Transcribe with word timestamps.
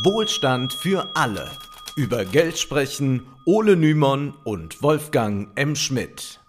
Wohlstand 0.00 0.72
für 0.72 1.14
alle. 1.14 1.50
Über 1.96 2.24
Geld 2.24 2.58
sprechen 2.58 3.26
Ole 3.44 3.76
Nymon 3.76 4.32
und 4.42 4.82
Wolfgang 4.82 5.50
M. 5.54 5.76
Schmidt. 5.76 6.40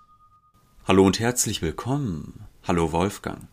Hallo 0.87 1.05
und 1.05 1.19
herzlich 1.19 1.61
willkommen. 1.61 2.45
Hallo 2.65 2.93
Wolfgang. 2.93 3.49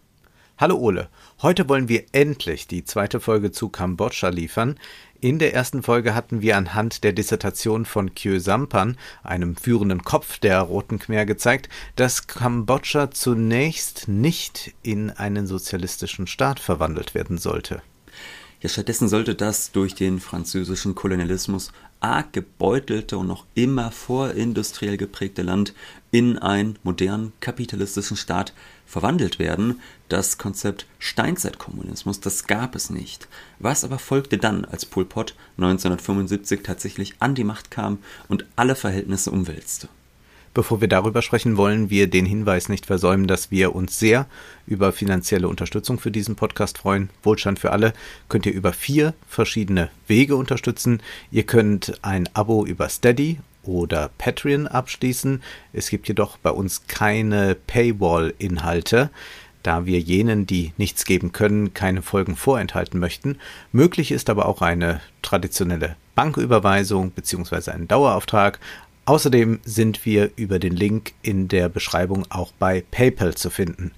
Hallo 0.59 0.77
Ole. 0.77 1.09
Heute 1.43 1.69
wollen 1.69 1.89
wir 1.89 2.05
endlich 2.13 2.69
die 2.69 2.85
zweite 2.85 3.19
Folge 3.19 3.51
zu 3.51 3.69
Kambodscha 3.69 4.29
liefern. 4.29 4.79
In 5.21 5.41
der 5.41 5.55
ersten 5.55 5.83
Folge 5.83 6.15
hatten 6.15 6.41
wir 6.41 6.57
anhand 6.57 7.03
der 7.03 7.13
Dissertation 7.13 7.85
von 7.85 8.15
Kyo 8.15 8.39
Sampan, 8.39 8.97
einem 9.25 9.57
führenden 9.57 10.05
Kopf 10.05 10.39
der 10.39 10.61
Roten 10.61 11.01
Khmer, 11.01 11.27
gezeigt, 11.27 11.69
dass 11.97 12.29
Kambodscha 12.29 13.11
zunächst 13.11 14.07
nicht 14.07 14.73
in 14.85 15.11
einen 15.11 15.49
sozialistischen 15.49 16.29
Staat 16.29 16.61
verwandelt 16.61 17.17
werden 17.17 17.39
sollte. 17.39 17.83
Ja, 18.63 18.69
stattdessen 18.69 19.09
sollte 19.09 19.35
das 19.35 19.73
durch 19.73 19.95
den 19.95 20.21
französischen 20.21 20.95
Kolonialismus 20.95 21.73
arg 22.01 22.35
gebeutelte 22.35 23.17
und 23.17 23.27
noch 23.27 23.47
immer 23.55 23.91
vorindustriell 23.91 24.99
geprägte 24.99 25.41
Land 25.41 25.73
in 26.11 26.37
einen 26.37 26.79
modernen 26.83 27.33
kapitalistischen 27.41 28.19
Staat 28.19 28.53
verwandelt 28.85 29.39
werden. 29.39 29.81
Das 30.11 30.37
Konzept 30.37 30.85
Steinzeitkommunismus, 30.99 32.21
das 32.21 32.47
gab 32.47 32.75
es 32.75 32.91
nicht. 32.91 33.29
Was 33.61 33.83
aber 33.83 33.99
folgte 33.99 34.37
dann, 34.37 34.67
als 34.67 34.85
Pol 34.85 35.07
Pot 35.07 35.35
1975 35.57 36.63
tatsächlich 36.63 37.15
an 37.19 37.35
die 37.35 37.45
Macht 37.45 37.71
kam 37.71 37.99
und 38.29 38.45
alle 38.57 38.75
Verhältnisse 38.75 39.31
umwälzte? 39.31 39.89
Bevor 40.53 40.81
wir 40.81 40.89
darüber 40.89 41.23
sprechen, 41.23 41.57
wollen 41.57 41.91
wir 41.91 42.09
den 42.11 42.27
Hinweis 42.27 42.69
nicht 42.69 42.87
versäumen, 42.87 43.29
dass 43.29 43.53
wir 43.53 43.75
uns 43.75 44.01
sehr 44.01 44.27
über 44.67 44.93
finanzielle 44.93 45.47
Unterstützung 45.47 46.01
für 46.01 46.11
diesen 46.11 46.35
Podcast 46.35 46.79
freuen. 46.79 47.09
Wohlstand 47.23 47.61
für 47.61 47.71
alle 47.71 47.93
könnt 48.29 48.47
ihr 48.47 48.53
über 48.53 48.73
vier 48.73 49.15
verschiedene 49.29 49.91
Wege 50.09 50.35
unterstützen. 50.35 51.03
Ihr 51.31 51.45
könnt 51.45 51.99
ein 52.03 52.29
Abo 52.35 52.67
über 52.67 52.89
Steady 52.89 53.39
oder 53.63 54.11
Patreon 54.19 54.67
abschließen. 54.67 55.41
Es 55.73 55.89
gibt 55.89 56.09
jedoch 56.09 56.37
bei 56.39 56.51
uns 56.51 56.89
keine 56.89 57.55
Paywall-Inhalte 57.55 59.11
da 59.63 59.85
wir 59.85 60.01
jenen, 60.01 60.47
die 60.47 60.73
nichts 60.79 61.05
geben 61.05 61.33
können, 61.33 61.75
keine 61.75 62.03
Folgen 62.03 62.37
vorenthalten 62.37 62.99
möchten. 62.99 63.37
Möglich 63.73 64.11
ist 64.11 64.31
aber 64.31 64.47
auch 64.47 64.63
eine 64.63 65.01
traditionelle 65.23 65.97
Banküberweisung 66.15 67.11
bzw. 67.11 67.71
ein 67.71 67.89
Dauerauftrag. 67.89 68.59
Außerdem 69.05 69.61
sind 69.65 70.05
wir 70.05 70.31
über 70.37 70.59
den 70.59 70.77
Link 70.77 71.13
in 71.23 71.49
der 71.49 71.69
Beschreibung 71.69 72.27
auch 72.31 72.53
bei 72.53 72.85
PayPal 72.91 73.35
zu 73.35 73.51
finden. 73.51 73.93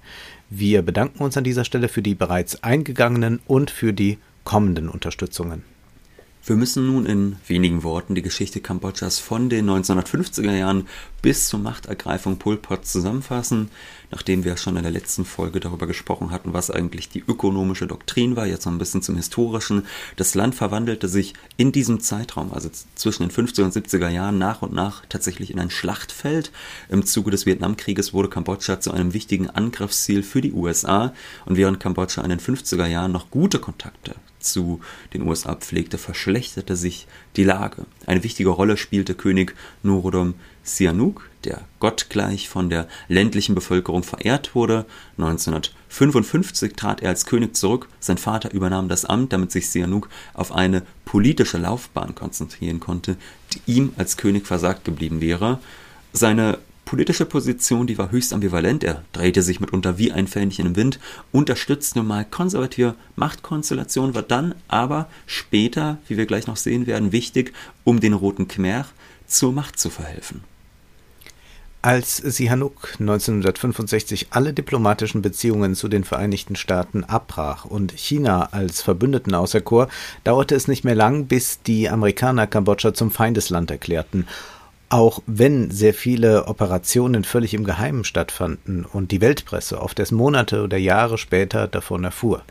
Wir 0.49 0.81
bedanken 0.81 1.23
uns 1.23 1.37
an 1.37 1.43
dieser 1.43 1.65
Stelle 1.65 1.89
für 1.89 2.01
die 2.01 2.15
bereits 2.15 2.63
eingegangenen 2.63 3.39
und 3.45 3.71
für 3.71 3.93
die 3.93 4.17
kommenden 4.43 4.89
Unterstützungen. 4.89 5.72
Wir 6.45 6.57
müssen 6.57 6.87
nun 6.87 7.05
in 7.05 7.37
wenigen 7.47 7.83
Worten 7.83 8.15
die 8.15 8.21
Geschichte 8.21 8.59
Kambodschas 8.59 9.17
von 9.17 9.47
den 9.47 9.69
1950er 9.69 10.51
Jahren 10.51 10.89
bis 11.21 11.47
zur 11.47 11.61
Machtergreifung 11.61 12.37
Pol 12.37 12.57
Pot 12.57 12.85
zusammenfassen. 12.85 13.69
Nachdem 14.11 14.43
wir 14.43 14.57
schon 14.57 14.75
in 14.75 14.83
der 14.83 14.91
letzten 14.91 15.23
Folge 15.23 15.61
darüber 15.61 15.87
gesprochen 15.87 16.31
hatten, 16.31 16.51
was 16.51 16.69
eigentlich 16.69 17.07
die 17.07 17.23
ökonomische 17.25 17.87
Doktrin 17.87 18.35
war, 18.35 18.45
jetzt 18.45 18.65
noch 18.65 18.73
ein 18.73 18.77
bisschen 18.77 19.01
zum 19.01 19.15
historischen. 19.15 19.87
Das 20.17 20.35
Land 20.35 20.53
verwandelte 20.53 21.07
sich 21.07 21.33
in 21.55 21.71
diesem 21.71 22.01
Zeitraum, 22.01 22.51
also 22.51 22.69
zwischen 22.95 23.23
den 23.23 23.31
50er 23.31 23.63
und 23.63 23.73
70er 23.73 24.09
Jahren, 24.09 24.37
nach 24.37 24.61
und 24.61 24.73
nach 24.73 25.05
tatsächlich 25.07 25.49
in 25.49 25.61
ein 25.61 25.69
Schlachtfeld. 25.69 26.51
Im 26.89 27.05
Zuge 27.05 27.31
des 27.31 27.45
Vietnamkrieges 27.45 28.13
wurde 28.13 28.27
Kambodscha 28.27 28.81
zu 28.81 28.91
einem 28.91 29.13
wichtigen 29.13 29.49
Angriffsziel 29.49 30.23
für 30.23 30.41
die 30.41 30.51
USA 30.51 31.13
und 31.45 31.55
während 31.55 31.79
Kambodscha 31.79 32.21
in 32.21 32.31
den 32.31 32.41
50er 32.41 32.87
Jahren 32.87 33.13
noch 33.13 33.31
gute 33.31 33.59
Kontakte 33.59 34.15
zu 34.43 34.81
den 35.13 35.23
USA 35.23 35.55
pflegte, 35.55 35.97
verschlechterte 35.97 36.75
sich 36.75 37.07
die 37.35 37.43
Lage. 37.43 37.85
Eine 38.05 38.23
wichtige 38.23 38.49
Rolle 38.49 38.77
spielte 38.77 39.15
König 39.15 39.55
Norodom 39.81 40.35
Sihanouk, 40.63 41.29
der 41.43 41.61
gottgleich 41.79 42.47
von 42.47 42.69
der 42.69 42.87
ländlichen 43.07 43.55
Bevölkerung 43.55 44.03
verehrt 44.03 44.55
wurde. 44.55 44.85
1955 45.17 46.73
trat 46.73 47.01
er 47.01 47.09
als 47.09 47.25
König 47.25 47.55
zurück, 47.55 47.89
sein 47.99 48.17
Vater 48.17 48.53
übernahm 48.53 48.87
das 48.87 49.05
Amt, 49.05 49.33
damit 49.33 49.51
sich 49.51 49.69
Sihanouk 49.69 50.09
auf 50.33 50.53
eine 50.53 50.83
politische 51.05 51.57
Laufbahn 51.57 52.15
konzentrieren 52.15 52.79
konnte, 52.79 53.17
die 53.53 53.61
ihm 53.65 53.93
als 53.97 54.17
König 54.17 54.47
versagt 54.47 54.85
geblieben 54.85 55.21
wäre. 55.21 55.59
Seine 56.13 56.59
politische 56.93 57.25
Position, 57.25 57.87
die 57.87 57.97
war 57.97 58.11
höchst 58.11 58.33
ambivalent. 58.33 58.83
Er 58.83 59.01
drehte 59.13 59.41
sich 59.41 59.59
mitunter 59.59 59.97
wie 59.97 60.11
ein 60.11 60.27
Fähnchen 60.27 60.67
im 60.67 60.75
Wind, 60.75 60.99
unterstützte 61.31 62.03
mal 62.03 62.23
konservative 62.23 62.93
Machtkonstellationen, 63.15 64.13
war 64.13 64.21
dann 64.21 64.53
aber 64.67 65.09
später, 65.25 65.97
wie 66.07 66.17
wir 66.17 66.27
gleich 66.27 66.45
noch 66.45 66.55
sehen 66.55 66.85
werden, 66.85 67.11
wichtig, 67.11 67.51
um 67.83 67.99
den 67.99 68.13
Roten 68.13 68.47
Khmer 68.47 68.85
zur 69.25 69.53
Macht 69.53 69.79
zu 69.79 69.89
verhelfen. 69.89 70.41
Als 71.81 72.17
Sihanouk 72.17 72.97
1965 72.99 74.27
alle 74.29 74.53
diplomatischen 74.53 75.23
Beziehungen 75.23 75.73
zu 75.73 75.87
den 75.87 76.03
Vereinigten 76.03 76.55
Staaten 76.55 77.03
abbrach 77.03 77.65
und 77.65 77.91
China 77.93 78.49
als 78.51 78.83
Verbündeten 78.83 79.33
auserkor, 79.33 79.89
dauerte 80.23 80.53
es 80.53 80.67
nicht 80.67 80.83
mehr 80.83 80.93
lang, 80.93 81.25
bis 81.25 81.63
die 81.63 81.89
Amerikaner 81.89 82.45
Kambodscha 82.45 82.93
zum 82.93 83.09
Feindesland 83.09 83.71
erklärten 83.71 84.27
auch 84.93 85.23
wenn 85.25 85.71
sehr 85.71 85.95
viele 85.95 86.45
Operationen 86.45 87.23
völlig 87.23 87.55
im 87.55 87.63
Geheimen 87.63 88.03
stattfanden 88.03 88.85
und 88.85 89.09
die 89.09 89.21
Weltpresse 89.21 89.81
oft 89.81 89.97
erst 89.97 90.11
Monate 90.11 90.61
oder 90.61 90.77
Jahre 90.77 91.17
später 91.17 91.67
davon 91.67 92.03
erfuhr. 92.03 92.43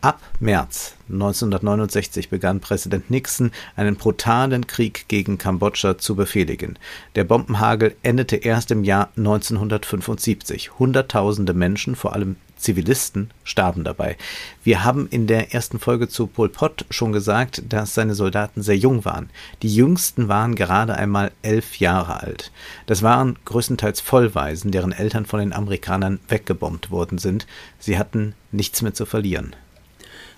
Ab 0.00 0.20
März 0.38 0.94
1969 1.10 2.30
begann 2.30 2.60
Präsident 2.60 3.10
Nixon 3.10 3.50
einen 3.74 3.96
brutalen 3.96 4.68
Krieg 4.68 5.06
gegen 5.08 5.38
Kambodscha 5.38 5.98
zu 5.98 6.14
befehligen. 6.14 6.78
Der 7.16 7.24
Bombenhagel 7.24 7.96
endete 8.04 8.36
erst 8.36 8.70
im 8.70 8.84
Jahr 8.84 9.08
1975. 9.16 10.78
Hunderttausende 10.78 11.52
Menschen, 11.52 11.96
vor 11.96 12.12
allem 12.12 12.36
Zivilisten 12.58 13.30
starben 13.44 13.84
dabei. 13.84 14.16
Wir 14.62 14.84
haben 14.84 15.08
in 15.08 15.26
der 15.26 15.54
ersten 15.54 15.78
Folge 15.78 16.08
zu 16.08 16.26
Pol 16.26 16.48
Pot 16.48 16.84
schon 16.90 17.12
gesagt, 17.12 17.62
dass 17.68 17.94
seine 17.94 18.14
Soldaten 18.14 18.62
sehr 18.62 18.76
jung 18.76 19.04
waren. 19.04 19.30
Die 19.62 19.74
jüngsten 19.74 20.28
waren 20.28 20.54
gerade 20.54 20.94
einmal 20.94 21.32
elf 21.42 21.78
Jahre 21.78 22.20
alt. 22.20 22.52
Das 22.86 23.02
waren 23.02 23.36
größtenteils 23.44 24.00
Vollweisen, 24.00 24.70
deren 24.70 24.92
Eltern 24.92 25.26
von 25.26 25.40
den 25.40 25.52
Amerikanern 25.52 26.20
weggebombt 26.28 26.90
worden 26.90 27.18
sind. 27.18 27.46
Sie 27.78 27.98
hatten 27.98 28.34
nichts 28.52 28.82
mehr 28.82 28.94
zu 28.94 29.06
verlieren. 29.06 29.54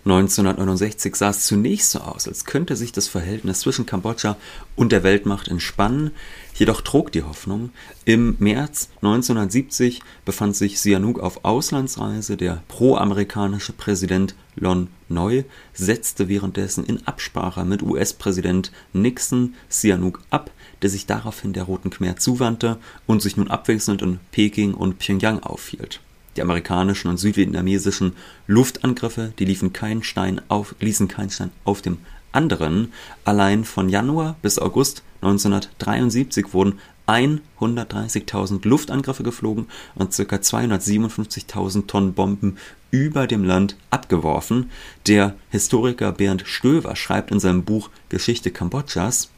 1969 0.05 1.15
sah 1.15 1.29
es 1.29 1.45
zunächst 1.45 1.91
so 1.91 1.99
aus, 2.01 2.27
als 2.27 2.47
könnte 2.47 2.75
sich 2.75 2.91
das 2.91 3.07
Verhältnis 3.07 3.61
zwischen 3.61 3.85
Kambodscha 3.85 4.39
und 4.75 4.93
der 4.93 5.03
Weltmacht 5.03 5.49
entspannen, 5.49 6.13
jedoch 6.55 6.81
trug 6.81 7.13
die 7.13 7.23
Hoffnung. 7.23 7.69
Im 8.07 8.35
März 8.39 8.89
1970 9.03 10.01
befand 10.25 10.57
sich 10.57 10.81
Sihanouk 10.81 11.21
auf 11.21 11.45
Auslandsreise. 11.45 12.39
Der 12.39 12.63
pro-amerikanische 12.69 13.75
Präsident 13.75 14.35
Lon 14.57 14.89
Nol 15.11 15.45
setzte 15.75 16.29
währenddessen 16.29 16.87
in 16.87 17.07
Absprache 17.07 17.67
mit 17.67 17.83
US-Präsident 17.83 18.73
Nixon 18.95 19.55
Sihanouk 19.69 20.23
ab, 20.31 20.51
der 20.81 20.89
sich 20.89 21.05
daraufhin 21.05 21.53
der 21.53 21.65
Roten 21.65 21.91
Khmer 21.91 22.17
zuwandte 22.17 22.79
und 23.07 23.21
sich 23.21 23.37
nun 23.37 23.51
abwechselnd 23.51 24.01
in 24.01 24.19
Peking 24.33 24.73
und 24.73 24.99
Pyongyang 24.99 25.41
aufhielt. 25.41 26.01
Die 26.37 26.43
amerikanischen 26.43 27.09
und 27.09 27.19
südvietnamesischen 27.19 28.15
Luftangriffe, 28.47 29.33
die 29.39 29.45
liefen 29.45 29.73
keinen 29.73 30.03
Stein 30.03 30.41
auf, 30.49 30.75
ließen 30.81 31.09
keinen 31.09 31.31
Stein 31.31 31.51
auf 31.65 31.83
dem 31.83 31.99
anderen. 32.33 32.93
Allein 33.25 33.65
von 33.65 33.89
Januar 33.89 34.37
bis 34.43 34.59
August 34.59 35.03
1973 35.23 36.53
wurden 36.55 36.79
130.000 37.07 38.67
Luftangriffe 38.67 39.25
geflogen 39.25 39.67
und 39.97 40.17
ca. 40.17 40.37
257.000 40.37 41.87
Tonnen 41.89 42.15
Bomben 42.15 42.57
über 42.93 43.27
dem 43.27 43.45
Land 43.45 43.77
abgeworfen. 43.91 44.71
Der 45.09 45.35
Historiker 45.51 46.13
Bernd 46.13 46.45
Stöver 46.47 46.95
schreibt 46.95 47.33
in 47.33 47.41
seinem 47.41 47.65
Buch 47.65 47.91
Geschichte 48.09 48.53
Kambodschas, 48.53 49.31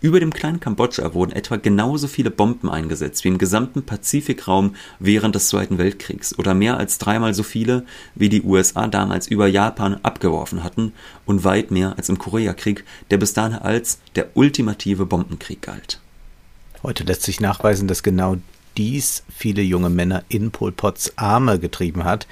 über 0.00 0.20
dem 0.20 0.32
kleinen 0.32 0.60
Kambodscha 0.60 1.14
wurden 1.14 1.32
etwa 1.32 1.56
genauso 1.56 2.08
viele 2.08 2.30
Bomben 2.30 2.68
eingesetzt 2.68 3.24
wie 3.24 3.28
im 3.28 3.38
gesamten 3.38 3.84
Pazifikraum 3.84 4.74
während 4.98 5.34
des 5.34 5.48
Zweiten 5.48 5.78
Weltkriegs 5.78 6.38
oder 6.38 6.54
mehr 6.54 6.76
als 6.76 6.98
dreimal 6.98 7.34
so 7.34 7.42
viele, 7.42 7.84
wie 8.14 8.28
die 8.28 8.42
USA 8.42 8.86
damals 8.86 9.26
über 9.26 9.46
Japan 9.46 9.98
abgeworfen 10.02 10.62
hatten 10.62 10.92
und 11.26 11.44
weit 11.44 11.70
mehr 11.70 11.96
als 11.96 12.08
im 12.08 12.18
Koreakrieg, 12.18 12.84
der 13.10 13.18
bis 13.18 13.32
dahin 13.32 13.58
als 13.58 14.00
der 14.14 14.28
ultimative 14.34 15.06
Bombenkrieg 15.06 15.62
galt. 15.62 16.00
Heute 16.82 17.04
lässt 17.04 17.22
sich 17.22 17.40
nachweisen, 17.40 17.88
dass 17.88 18.02
genau 18.02 18.36
dies 18.76 19.22
viele 19.34 19.62
junge 19.62 19.90
Männer 19.90 20.24
in 20.28 20.50
Pol 20.50 20.72
Pots 20.72 21.16
Arme 21.16 21.58
getrieben 21.58 22.04
hat. 22.04 22.26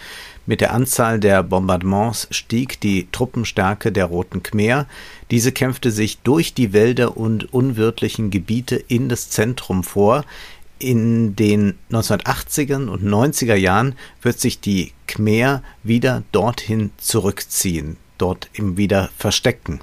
Mit 0.44 0.60
der 0.60 0.74
Anzahl 0.74 1.20
der 1.20 1.42
Bombardements 1.42 2.28
stieg 2.30 2.80
die 2.80 3.08
Truppenstärke 3.12 3.92
der 3.92 4.06
Roten 4.06 4.42
Khmer. 4.42 4.86
Diese 5.32 5.50
kämpfte 5.50 5.90
sich 5.90 6.18
durch 6.18 6.52
die 6.52 6.74
Wälder 6.74 7.16
und 7.16 7.54
unwirtlichen 7.54 8.28
Gebiete 8.28 8.76
in 8.76 9.08
das 9.08 9.30
Zentrum 9.30 9.82
vor. 9.82 10.26
In 10.78 11.34
den 11.36 11.78
1980er 11.90 12.86
und 12.86 13.02
90er 13.02 13.54
Jahren 13.54 13.94
wird 14.20 14.38
sich 14.38 14.60
die 14.60 14.92
Khmer 15.06 15.62
wieder 15.82 16.22
dorthin 16.32 16.90
zurückziehen, 16.98 17.96
dort 18.18 18.50
eben 18.52 18.76
wieder 18.76 19.08
verstecken. 19.16 19.80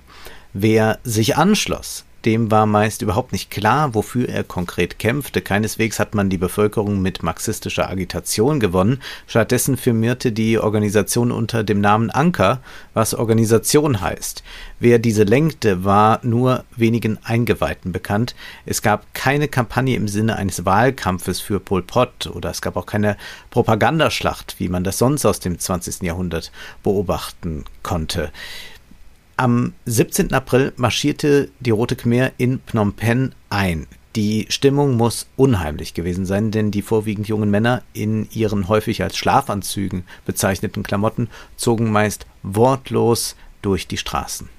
Wer 0.54 1.00
sich 1.04 1.36
anschloss, 1.36 2.06
dem 2.26 2.52
war 2.52 2.66
meist 2.66 3.02
überhaupt 3.02 3.32
nicht 3.32 3.50
klar, 3.50 3.94
wofür 3.94 4.28
er 4.28 4.44
konkret 4.44 5.00
kämpfte. 5.00 5.42
Keineswegs 5.42 6.00
hat 6.00 6.16
man 6.16 6.30
die 6.30 6.38
Bevölkerung 6.38 7.02
mit 7.02 7.24
marxistischer 7.24 7.90
Agitation 7.90 8.60
gewonnen. 8.60 9.02
Stattdessen 9.28 9.78
firmierte 9.78 10.32
die 10.32 10.60
Organisation 10.60 11.32
unter 11.32 11.64
dem 11.64 11.80
Namen 11.82 12.10
Anker, 12.10 12.62
was 12.94 13.14
Organisation 13.14 14.02
heißt. 14.02 14.44
Wer 14.80 15.00
diese 15.00 15.24
lenkte, 15.24 15.84
war 15.84 16.20
nur 16.24 16.64
wenigen 16.76 17.18
Eingeweihten 17.24 17.92
bekannt. 17.92 18.36
Es 18.66 18.82
gab 18.82 19.14
keine 19.14 19.48
Kampagne 19.48 19.96
im 19.96 20.08
Sinne 20.08 20.36
eines 20.36 20.66
Wahlkampfes 20.66 21.40
für 21.40 21.60
Pol 21.60 21.84
Pot 21.84 22.28
oder 22.28 22.50
es 22.50 22.62
gab 22.62 22.76
auch 22.76 22.86
keine 22.86 23.18
Propagandaschlacht, 23.50 24.56
wie 24.60 24.70
man 24.70 24.84
das 24.84 24.98
sonst 24.98 25.26
aus 25.26 25.40
dem 25.40 25.60
20. 25.60 26.04
Jahrhundert 26.04 26.52
beobachten 26.84 27.66
konnte. 27.84 28.32
Am 29.40 29.72
17. 29.86 30.34
April 30.34 30.74
marschierte 30.76 31.50
die 31.62 31.70
Rote 31.70 31.96
Khmer 31.96 32.34
in 32.38 32.60
Phnom 32.66 32.92
Penh 32.92 33.32
ein. 33.50 33.88
Die 34.18 34.48
Stimmung 34.50 34.98
muss 34.98 35.28
unheimlich 35.38 35.94
gewesen 35.94 36.26
sein, 36.26 36.52
denn 36.52 36.72
die 36.72 36.82
vorwiegend 36.82 37.30
jungen 37.30 37.50
Männer 37.50 37.82
in 37.94 38.28
ihren 38.32 38.68
häufig 38.68 39.02
als 39.02 39.16
Schlafanzügen 39.16 40.04
bezeichneten 40.26 40.84
Klamotten 40.84 41.30
zogen 41.56 41.90
meist 41.90 42.26
wortlos 42.44 43.38
durch 43.62 43.88
die 43.88 43.96
Straßen. 43.96 44.50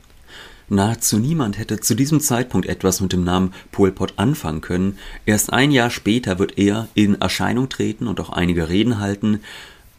Nahezu 0.71 1.19
niemand 1.19 1.59
hätte 1.59 1.81
zu 1.81 1.95
diesem 1.95 2.21
Zeitpunkt 2.21 2.67
etwas 2.67 3.03
mit 3.03 3.13
dem 3.13 3.23
Namen 3.23 3.53
Pol 3.73 3.93
Pot 3.93 4.15
anfangen 4.17 4.63
können. 4.63 4.97
Erst 5.27 5.53
ein 5.53 5.73
Jahr 5.73 5.91
später 5.91 6.39
wird 6.39 6.57
er 6.57 6.89
in 6.95 7.21
Erscheinung 7.21 7.69
treten 7.69 8.07
und 8.07 8.19
auch 8.19 8.31
einige 8.31 8.71
Reden 8.71 8.99
halten. 8.99 9.41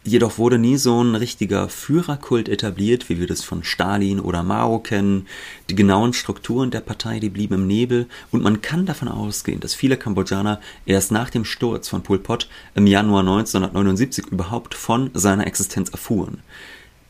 Jedoch 0.03 0.39
wurde 0.39 0.57
nie 0.57 0.77
so 0.77 1.00
ein 1.03 1.13
richtiger 1.13 1.69
Führerkult 1.69 2.50
etabliert, 2.50 3.07
wie 3.07 3.19
wir 3.19 3.27
das 3.27 3.44
von 3.44 3.63
Stalin 3.63 4.19
oder 4.19 4.42
Mao 4.42 4.80
kennen. 4.80 5.27
Die 5.69 5.75
genauen 5.75 6.13
Strukturen 6.13 6.71
der 6.71 6.81
Partei, 6.81 7.19
die 7.19 7.30
blieben 7.30 7.53
im 7.53 7.68
Nebel 7.68 8.07
und 8.31 8.42
man 8.42 8.63
kann 8.63 8.88
davon 8.88 9.09
ausgehen, 9.09 9.59
dass 9.59 9.75
viele 9.75 9.98
Kambodschaner 9.98 10.59
erst 10.88 11.12
nach 11.12 11.30
dem 11.30 11.45
Sturz 11.45 11.88
von 11.88 12.01
Pol 12.01 12.18
Pot 12.18 12.50
im 12.74 12.88
Januar 12.88 13.19
1979 13.19 14.25
überhaupt 14.31 14.74
von 14.74 15.12
seiner 15.13 15.45
Existenz 15.45 15.89
erfuhren. 15.89 16.39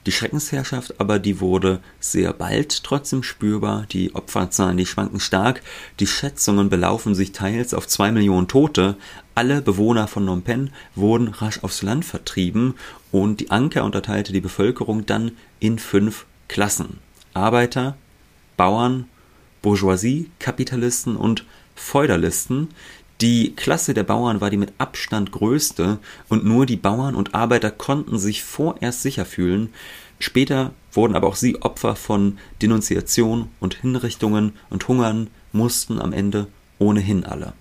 Die 0.07 0.11
Schreckensherrschaft 0.11 0.99
aber, 0.99 1.19
die 1.19 1.39
wurde 1.39 1.79
sehr 1.99 2.33
bald 2.33 2.83
trotzdem 2.83 3.21
spürbar. 3.21 3.85
Die 3.91 4.15
Opferzahlen, 4.15 4.77
die 4.77 4.87
schwanken 4.87 5.19
stark. 5.19 5.61
Die 5.99 6.07
Schätzungen 6.07 6.69
belaufen 6.69 7.13
sich 7.13 7.33
teils 7.33 7.73
auf 7.73 7.87
zwei 7.87 8.11
Millionen 8.11 8.47
Tote. 8.47 8.95
Alle 9.35 9.61
Bewohner 9.61 10.07
von 10.07 10.23
Phnom 10.23 10.41
Penh 10.41 10.71
wurden 10.95 11.27
rasch 11.27 11.63
aufs 11.63 11.83
Land 11.83 12.03
vertrieben 12.03 12.73
und 13.11 13.39
die 13.39 13.51
Anker 13.51 13.83
unterteilte 13.83 14.33
die 14.33 14.41
Bevölkerung 14.41 15.05
dann 15.05 15.33
in 15.59 15.77
fünf 15.77 16.25
Klassen. 16.47 16.97
Arbeiter, 17.33 17.95
Bauern, 18.57 19.05
Bourgeoisie, 19.61 20.31
Kapitalisten 20.39 21.15
und 21.15 21.45
Feudalisten, 21.75 22.69
die 23.21 23.53
Klasse 23.55 23.93
der 23.93 24.03
Bauern 24.03 24.41
war 24.41 24.49
die 24.49 24.57
mit 24.57 24.73
Abstand 24.79 25.31
größte 25.31 25.99
und 26.27 26.43
nur 26.43 26.65
die 26.65 26.75
Bauern 26.75 27.15
und 27.15 27.35
Arbeiter 27.35 27.69
konnten 27.69 28.17
sich 28.17 28.43
vorerst 28.43 29.03
sicher 29.03 29.25
fühlen. 29.25 29.69
Später 30.19 30.71
wurden 30.91 31.15
aber 31.15 31.27
auch 31.27 31.35
sie 31.35 31.61
Opfer 31.61 31.95
von 31.95 32.39
Denunziation 32.61 33.49
und 33.59 33.75
Hinrichtungen 33.75 34.53
und 34.69 34.87
hungern 34.87 35.29
mussten 35.51 35.99
am 35.99 36.13
Ende 36.13 36.47
ohnehin 36.79 37.23
alle. 37.23 37.53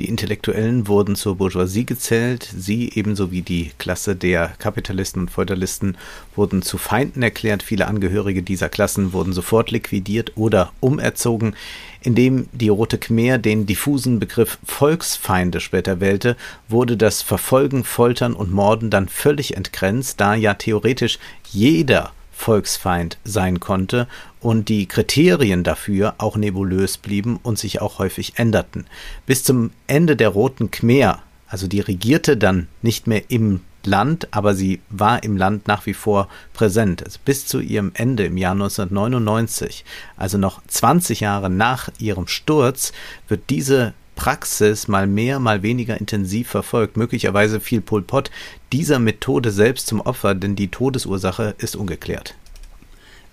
Die 0.00 0.08
Intellektuellen 0.08 0.88
wurden 0.88 1.14
zur 1.14 1.36
Bourgeoisie 1.36 1.84
gezählt, 1.84 2.48
sie 2.56 2.90
ebenso 2.94 3.30
wie 3.30 3.42
die 3.42 3.72
Klasse 3.76 4.16
der 4.16 4.48
Kapitalisten 4.58 5.20
und 5.20 5.30
Feudalisten 5.30 5.98
wurden 6.34 6.62
zu 6.62 6.78
Feinden 6.78 7.22
erklärt, 7.22 7.62
viele 7.62 7.86
Angehörige 7.86 8.42
dieser 8.42 8.70
Klassen 8.70 9.12
wurden 9.12 9.34
sofort 9.34 9.70
liquidiert 9.70 10.38
oder 10.38 10.72
umerzogen, 10.80 11.54
indem 12.00 12.48
die 12.52 12.70
Rote 12.70 12.96
Khmer 12.96 13.36
den 13.36 13.66
diffusen 13.66 14.18
Begriff 14.18 14.56
Volksfeinde 14.64 15.60
später 15.60 16.00
wählte, 16.00 16.34
wurde 16.66 16.96
das 16.96 17.20
Verfolgen, 17.20 17.84
Foltern 17.84 18.32
und 18.32 18.50
Morden 18.50 18.88
dann 18.88 19.06
völlig 19.06 19.54
entgrenzt, 19.54 20.18
da 20.18 20.34
ja 20.34 20.54
theoretisch 20.54 21.18
jeder 21.50 22.12
Volksfeind 22.40 23.18
sein 23.22 23.60
konnte 23.60 24.08
und 24.40 24.70
die 24.70 24.86
Kriterien 24.86 25.62
dafür 25.62 26.14
auch 26.18 26.36
nebulös 26.36 26.96
blieben 26.96 27.38
und 27.42 27.58
sich 27.58 27.82
auch 27.82 27.98
häufig 27.98 28.38
änderten. 28.38 28.86
Bis 29.26 29.44
zum 29.44 29.70
Ende 29.86 30.16
der 30.16 30.30
Roten 30.30 30.70
Khmer, 30.70 31.20
also 31.46 31.66
die 31.66 31.80
regierte 31.80 32.38
dann 32.38 32.68
nicht 32.80 33.06
mehr 33.06 33.30
im 33.30 33.60
Land, 33.84 34.28
aber 34.30 34.54
sie 34.54 34.80
war 34.88 35.22
im 35.22 35.36
Land 35.36 35.68
nach 35.68 35.86
wie 35.86 35.94
vor 35.94 36.28
präsent. 36.54 37.04
Also 37.04 37.18
bis 37.24 37.46
zu 37.46 37.60
ihrem 37.60 37.92
Ende 37.94 38.24
im 38.24 38.36
Jahr 38.36 38.52
1999, 38.52 39.84
also 40.16 40.38
noch 40.38 40.62
20 40.66 41.20
Jahre 41.20 41.50
nach 41.50 41.90
ihrem 41.98 42.26
Sturz, 42.26 42.92
wird 43.28 43.42
diese 43.50 43.92
Praxis 44.20 44.86
mal 44.86 45.06
mehr, 45.06 45.38
mal 45.38 45.62
weniger 45.62 45.98
intensiv 45.98 46.50
verfolgt. 46.50 46.98
Möglicherweise 46.98 47.58
fiel 47.58 47.80
Pol 47.80 48.02
Pot 48.02 48.30
dieser 48.70 48.98
Methode 48.98 49.50
selbst 49.50 49.86
zum 49.86 50.02
Opfer, 50.02 50.34
denn 50.34 50.56
die 50.56 50.68
Todesursache 50.68 51.54
ist 51.56 51.74
ungeklärt. 51.74 52.34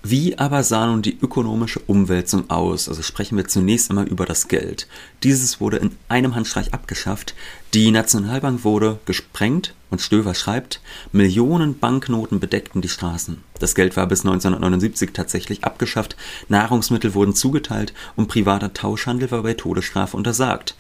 Wie 0.04 0.38
aber 0.38 0.64
sah 0.64 0.88
nun 0.88 1.02
die 1.02 1.18
ökonomische 1.20 1.80
Umwälzung 1.80 2.50
aus? 2.50 2.88
Also 2.88 3.02
sprechen 3.02 3.36
wir 3.36 3.48
zunächst 3.48 3.90
einmal 3.90 4.08
über 4.08 4.26
das 4.26 4.48
Geld. 4.48 4.88
Dieses 5.24 5.60
wurde 5.60 5.78
in 5.78 5.92
einem 6.08 6.36
Handstreich 6.36 6.74
abgeschafft. 6.74 7.36
Die 7.74 7.92
Nationalbank 7.92 8.64
wurde 8.64 9.00
gesprengt 9.06 9.74
und 9.90 10.02
Stöver 10.02 10.34
schreibt, 10.34 10.82
Millionen 11.12 11.80
Banknoten 11.80 12.40
bedeckten 12.40 12.82
die 12.82 12.90
Straßen. 12.90 13.44
Das 13.60 13.76
Geld 13.76 13.98
war 13.98 14.08
bis 14.08 14.22
1979 14.22 15.12
tatsächlich 15.14 15.64
abgeschafft, 15.64 16.16
Nahrungsmittel 16.48 17.14
wurden 17.14 17.36
zugeteilt 17.36 17.94
und 18.16 18.28
privater 18.28 18.74
Tauschhandel 18.74 19.32
war 19.32 19.44
bei 19.44 19.56
Todesstrafe 19.56 20.16
untersagt. 20.16 20.76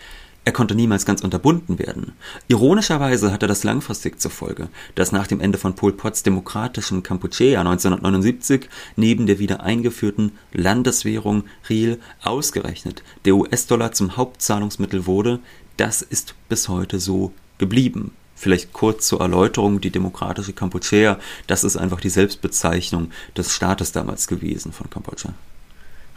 Er 0.47 0.53
konnte 0.53 0.75
niemals 0.75 1.05
ganz 1.05 1.25
unterbunden 1.25 1.77
werden. 1.77 2.13
Ironischerweise 2.47 3.33
hatte 3.33 3.47
das 3.47 3.65
langfristig 3.65 4.21
zur 4.21 4.31
Folge, 4.31 4.69
dass 4.95 5.11
nach 5.11 5.27
dem 5.27 5.41
Ende 5.41 5.57
von 5.57 5.75
Pol 5.75 5.91
Pots 5.91 6.23
demokratischen 6.23 7.03
Kampuchea 7.03 7.59
1979 7.59 8.69
neben 8.95 9.25
der 9.25 9.39
wieder 9.39 9.59
eingeführten 9.63 10.31
Landeswährung 10.53 11.44
Riel 11.67 11.99
ausgerechnet 12.23 13.03
der 13.25 13.35
US-Dollar 13.35 13.91
zum 13.91 14.15
Hauptzahlungsmittel 14.15 15.05
wurde. 15.05 15.39
Das 15.75 16.01
ist 16.01 16.33
bis 16.47 16.69
heute 16.69 17.01
so 17.01 17.33
geblieben. 17.57 18.13
Vielleicht 18.33 18.71
kurz 18.71 19.05
zur 19.05 19.19
Erläuterung, 19.19 19.81
die 19.81 19.91
demokratische 19.91 20.53
Kampuchea, 20.53 21.19
das 21.47 21.65
ist 21.65 21.75
einfach 21.75 21.99
die 21.99 22.07
Selbstbezeichnung 22.07 23.11
des 23.35 23.51
Staates 23.53 23.91
damals 23.91 24.27
gewesen 24.27 24.71
von 24.71 24.89
Kambodscha. 24.89 25.33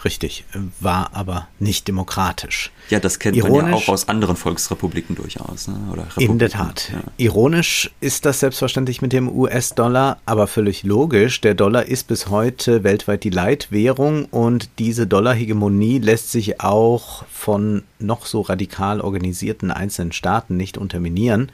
Richtig, 0.05 0.45
war 0.81 1.11
aber 1.13 1.49
nicht 1.59 1.87
demokratisch. 1.87 2.71
Ja, 2.89 3.01
das 3.01 3.19
kennt 3.19 3.37
Ironisch, 3.37 3.63
man 3.63 3.71
ja 3.71 3.77
auch 3.77 3.89
aus 3.89 4.09
anderen 4.09 4.37
Volksrepubliken 4.37 5.15
durchaus. 5.15 5.69
Ne? 5.69 5.77
Oder 5.93 6.07
in 6.17 6.39
der 6.39 6.49
Tat. 6.49 6.91
Ja. 6.93 7.03
Ironisch 7.19 7.91
ist 8.01 8.25
das 8.25 8.41
selbstverständlich 8.41 9.03
mit 9.03 9.13
dem 9.13 9.29
US-Dollar, 9.29 10.19
aber 10.25 10.47
völlig 10.47 10.85
logisch. 10.85 11.43
Der 11.43 11.55
Dollar 11.55 11.85
ist 11.85 12.09
bis 12.09 12.29
heute 12.29 12.83
weltweit 12.83 13.25
die 13.25 13.31
Leitwährung 13.31 14.25
und 14.25 14.71
diese 14.79 15.07
Dollarhegemonie 15.07 15.99
lässt 15.99 16.33
sich 16.33 16.61
auch 16.61 17.25
von 17.31 17.83
noch 17.99 18.25
so 18.25 18.41
radikal 18.41 19.03
organisierten 19.03 19.71
einzelnen 19.71 20.13
Staaten 20.13 20.57
nicht 20.57 20.79
unterminieren. 20.79 21.53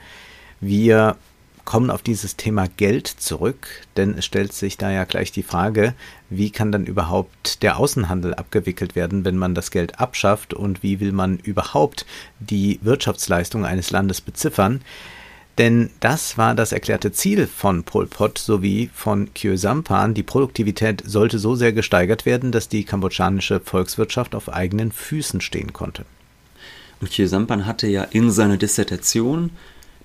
Wir 0.61 1.17
kommen 1.67 1.91
auf 1.91 2.01
dieses 2.01 2.37
Thema 2.37 2.69
Geld 2.77 3.07
zurück, 3.07 3.67
denn 3.97 4.17
es 4.17 4.23
stellt 4.23 4.53
sich 4.53 4.77
da 4.77 4.89
ja 4.89 5.03
gleich 5.03 5.33
die 5.33 5.43
Frage, 5.43 5.93
wie 6.29 6.49
kann 6.49 6.71
dann 6.71 6.85
überhaupt 6.85 7.61
der 7.61 7.77
Außenhandel 7.77 8.33
abgewickelt 8.35 8.95
werden, 8.95 9.25
wenn 9.25 9.35
man 9.35 9.53
das 9.53 9.69
Geld 9.69 9.99
abschafft 9.99 10.53
und 10.53 10.81
wie 10.81 11.01
will 11.01 11.11
man 11.11 11.39
überhaupt 11.39 12.05
die 12.39 12.79
Wirtschaftsleistung 12.83 13.65
eines 13.65 13.91
Landes 13.91 14.21
beziffern? 14.21 14.79
Denn 15.57 15.89
das 15.99 16.37
war 16.37 16.55
das 16.55 16.71
erklärte 16.71 17.11
Ziel 17.11 17.47
von 17.47 17.83
Pol 17.83 18.07
Pot 18.07 18.37
sowie 18.37 18.89
von 18.93 19.33
Khieu 19.33 19.57
Sampan. 19.57 20.13
Die 20.13 20.23
Produktivität 20.23 21.03
sollte 21.05 21.37
so 21.37 21.55
sehr 21.55 21.73
gesteigert 21.73 22.25
werden, 22.25 22.53
dass 22.53 22.69
die 22.69 22.85
kambodschanische 22.85 23.59
Volkswirtschaft 23.59 24.35
auf 24.35 24.47
eigenen 24.47 24.93
Füßen 24.93 25.41
stehen 25.41 25.73
konnte. 25.73 26.05
Und 27.01 27.11
Khieu 27.11 27.27
Sampan 27.27 27.65
hatte 27.65 27.87
ja 27.87 28.03
in 28.03 28.31
seiner 28.31 28.55
Dissertation 28.55 29.51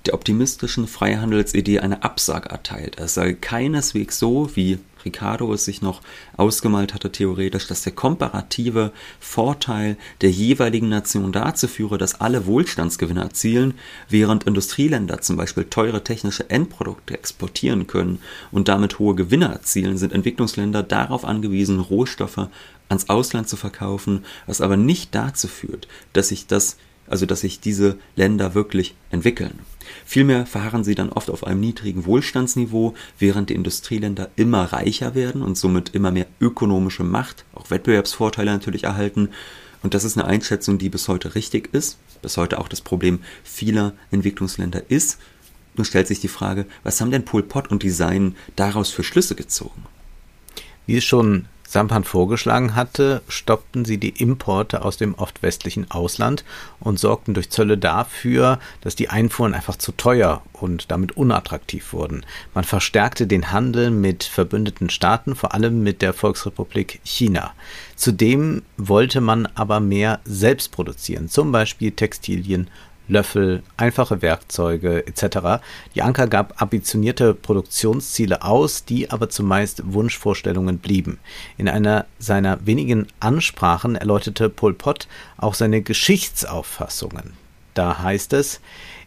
der 0.06 0.14
optimistischen 0.14 0.86
Freihandelsidee 0.86 1.80
eine 1.80 2.02
Absage 2.02 2.48
erteilt. 2.48 2.98
Es 2.98 3.14
sei 3.14 3.34
keineswegs 3.34 4.18
so, 4.18 4.50
wie 4.54 4.78
Ricardo 5.04 5.52
es 5.52 5.64
sich 5.64 5.82
noch 5.82 6.00
ausgemalt 6.36 6.94
hatte 6.94 7.10
theoretisch, 7.10 7.66
dass 7.66 7.82
der 7.82 7.92
komparative 7.92 8.92
Vorteil 9.20 9.96
der 10.20 10.30
jeweiligen 10.30 10.88
Nation 10.88 11.32
dazu 11.32 11.68
führe, 11.68 11.98
dass 11.98 12.20
alle 12.20 12.46
Wohlstandsgewinne 12.46 13.20
erzielen, 13.22 13.74
während 14.08 14.44
Industrieländer 14.44 15.20
zum 15.20 15.36
Beispiel 15.36 15.64
teure 15.64 16.04
technische 16.04 16.48
Endprodukte 16.50 17.14
exportieren 17.14 17.86
können 17.86 18.20
und 18.50 18.68
damit 18.68 18.98
hohe 18.98 19.14
Gewinne 19.14 19.46
erzielen, 19.46 19.98
sind 19.98 20.12
Entwicklungsländer 20.12 20.82
darauf 20.82 21.24
angewiesen, 21.24 21.80
Rohstoffe 21.80 22.48
ans 22.88 23.08
Ausland 23.08 23.48
zu 23.48 23.56
verkaufen, 23.56 24.24
was 24.46 24.60
aber 24.60 24.76
nicht 24.76 25.14
dazu 25.14 25.48
führt, 25.48 25.88
dass 26.12 26.28
sich 26.28 26.46
das 26.46 26.76
also 27.08 27.26
dass 27.26 27.40
sich 27.40 27.60
diese 27.60 27.98
Länder 28.16 28.54
wirklich 28.54 28.94
entwickeln. 29.10 29.58
Vielmehr 30.04 30.46
verharren 30.46 30.84
sie 30.84 30.94
dann 30.94 31.10
oft 31.10 31.30
auf 31.30 31.46
einem 31.46 31.60
niedrigen 31.60 32.06
Wohlstandsniveau, 32.06 32.94
während 33.18 33.50
die 33.50 33.54
Industrieländer 33.54 34.30
immer 34.36 34.64
reicher 34.72 35.14
werden 35.14 35.42
und 35.42 35.56
somit 35.56 35.94
immer 35.94 36.10
mehr 36.10 36.26
ökonomische 36.40 37.04
Macht, 37.04 37.44
auch 37.54 37.70
Wettbewerbsvorteile 37.70 38.50
natürlich 38.50 38.84
erhalten. 38.84 39.28
Und 39.82 39.94
das 39.94 40.04
ist 40.04 40.16
eine 40.16 40.26
Einschätzung, 40.26 40.78
die 40.78 40.88
bis 40.88 41.08
heute 41.08 41.34
richtig 41.34 41.70
ist, 41.72 41.98
bis 42.22 42.36
heute 42.36 42.58
auch 42.58 42.68
das 42.68 42.80
Problem 42.80 43.20
vieler 43.42 43.94
Entwicklungsländer 44.10 44.90
ist. 44.90 45.18
Nun 45.74 45.84
stellt 45.84 46.06
sich 46.06 46.20
die 46.20 46.28
Frage, 46.28 46.66
was 46.82 47.00
haben 47.00 47.10
denn 47.10 47.24
Pol 47.24 47.42
Pot 47.42 47.70
und 47.70 47.82
Design 47.82 48.36
daraus 48.56 48.90
für 48.90 49.02
Schlüsse 49.02 49.34
gezogen? 49.34 49.84
Wie 50.86 51.00
schon 51.00 51.46
Sampan 51.72 52.04
vorgeschlagen 52.04 52.76
hatte, 52.76 53.22
stoppten 53.28 53.86
sie 53.86 53.96
die 53.96 54.10
Importe 54.10 54.84
aus 54.84 54.98
dem 54.98 55.14
oft 55.14 55.42
westlichen 55.42 55.90
Ausland 55.90 56.44
und 56.80 56.98
sorgten 56.98 57.32
durch 57.32 57.48
Zölle 57.48 57.78
dafür, 57.78 58.58
dass 58.82 58.94
die 58.94 59.08
Einfuhren 59.08 59.54
einfach 59.54 59.76
zu 59.76 59.92
teuer 59.92 60.42
und 60.52 60.90
damit 60.90 61.16
unattraktiv 61.16 61.94
wurden. 61.94 62.26
Man 62.52 62.64
verstärkte 62.64 63.26
den 63.26 63.52
Handel 63.52 63.90
mit 63.90 64.22
verbündeten 64.22 64.90
Staaten, 64.90 65.34
vor 65.34 65.54
allem 65.54 65.82
mit 65.82 66.02
der 66.02 66.12
Volksrepublik 66.12 67.00
China. 67.04 67.54
Zudem 67.96 68.62
wollte 68.76 69.22
man 69.22 69.46
aber 69.54 69.80
mehr 69.80 70.20
selbst 70.26 70.72
produzieren, 70.72 71.30
zum 71.30 71.52
Beispiel 71.52 71.92
Textilien 71.92 72.68
Löffel, 73.12 73.62
einfache 73.76 74.22
Werkzeuge 74.22 75.06
etc. 75.06 75.62
Die 75.94 76.02
Anker 76.02 76.26
gab 76.26 76.60
ambitionierte 76.60 77.34
Produktionsziele 77.34 78.42
aus, 78.42 78.84
die 78.84 79.10
aber 79.10 79.28
zumeist 79.28 79.82
Wunschvorstellungen 79.92 80.78
blieben. 80.78 81.18
In 81.58 81.68
einer 81.68 82.06
seiner 82.18 82.66
wenigen 82.66 83.06
Ansprachen 83.20 83.94
erläuterte 83.94 84.48
Pol 84.48 84.74
Pot 84.74 85.06
auch 85.36 85.54
seine 85.54 85.82
Geschichtsauffassungen. 85.82 87.34
Da 87.74 88.02
heißt 88.02 88.32
es, 88.32 88.60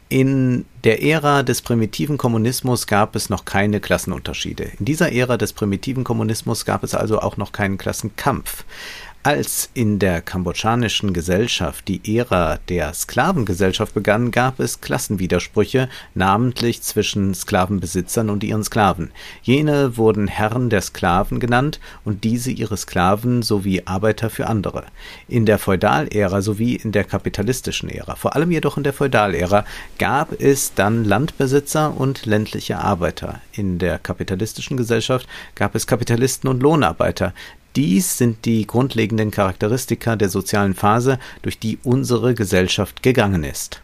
in 0.08 0.66
der 0.84 1.02
Ära 1.02 1.42
des 1.42 1.64
primitiven 1.64 2.18
Kommunismus 2.18 2.86
gab 2.86 3.16
es 3.16 3.32
noch 3.32 3.44
keine 3.44 3.80
Klassenunterschiede. 3.80 4.72
In 4.78 4.86
dieser 4.86 5.12
Ära 5.12 5.38
des 5.38 5.52
primitiven 5.52 6.04
Kommunismus 6.04 6.64
gab 6.64 6.84
es 6.84 6.94
also 6.94 7.20
auch 7.20 7.38
noch 7.38 7.52
keinen 7.52 7.80
Klassenkampf. 7.80 8.66
Als 9.26 9.72
in 9.74 9.98
der 9.98 10.22
kambodschanischen 10.22 11.12
Gesellschaft 11.12 11.88
die 11.88 12.16
Ära 12.16 12.60
der 12.70 12.94
Sklavengesellschaft 12.94 13.96
begann, 13.96 14.30
gab 14.30 14.60
es 14.60 14.82
Klassenwidersprüche, 14.82 15.90
namentlich 16.14 16.84
zwischen 16.84 17.34
Sklavenbesitzern 17.34 18.30
und 18.30 18.44
ihren 18.44 18.64
Sklaven. 18.64 19.10
Jene 19.42 19.98
wurden 19.98 20.28
Herren 20.28 20.70
der 20.70 20.82
Sklaven 20.82 21.40
genannt 21.40 21.80
und 22.04 22.24
diese 22.24 22.52
ihre 22.52 22.78
Sklaven 22.78 23.42
sowie 23.42 23.82
Arbeiter 23.86 24.30
für 24.30 24.46
andere. 24.46 24.84
In 25.28 25.48
der 25.48 25.58
Feudalära 25.58 26.44
sowie 26.44 26.76
in 26.76 26.92
der 26.92 27.04
kapitalistischen 27.04 27.90
Ära, 27.90 28.16
vor 28.18 28.36
allem 28.36 28.52
jedoch 28.52 28.78
in 28.78 28.84
der 28.84 28.94
Feudalära, 28.94 29.66
gab 29.98 30.40
es 30.40 30.76
dann 30.76 31.04
Landbesitzer 31.04 32.00
und 32.00 32.28
ländliche 32.28 32.78
Arbeiter. 32.78 33.42
In 33.54 33.80
der 33.80 33.98
kapitalistischen 33.98 34.78
Gesellschaft 34.78 35.28
gab 35.56 35.74
es 35.74 35.88
Kapitalisten 35.88 36.48
und 36.48 36.62
Lohnarbeiter. 36.62 37.34
Dies 37.76 38.18
sind 38.18 38.46
die 38.46 38.66
grundlegenden 38.66 39.32
Charakteristika 39.32 40.16
der 40.16 40.30
sozialen 40.30 40.76
Phase, 40.76 41.20
durch 41.42 41.60
die 41.60 41.78
unsere 41.84 42.34
Gesellschaft 42.34 43.04
gegangen 43.04 43.44
ist. 43.44 43.82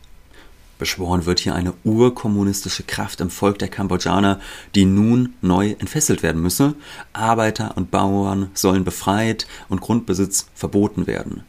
Beschworen 0.80 1.26
wird 1.26 1.42
hier 1.42 1.54
eine 1.56 1.74
urkommunistische 1.84 2.84
Kraft 2.84 3.20
im 3.20 3.30
Volk 3.30 3.60
der 3.60 3.68
Kambodschaner, 3.68 4.40
die 4.76 4.86
nun 4.86 5.34
neu 5.42 5.76
entfesselt 5.78 6.24
werden 6.24 6.42
müsse. 6.42 6.74
Arbeiter 7.12 7.76
und 7.76 7.92
Bauern 7.92 8.50
sollen 8.54 8.86
befreit 8.86 9.46
und 9.68 9.82
Grundbesitz 9.82 10.48
verboten 10.56 11.06
werden. 11.06 11.44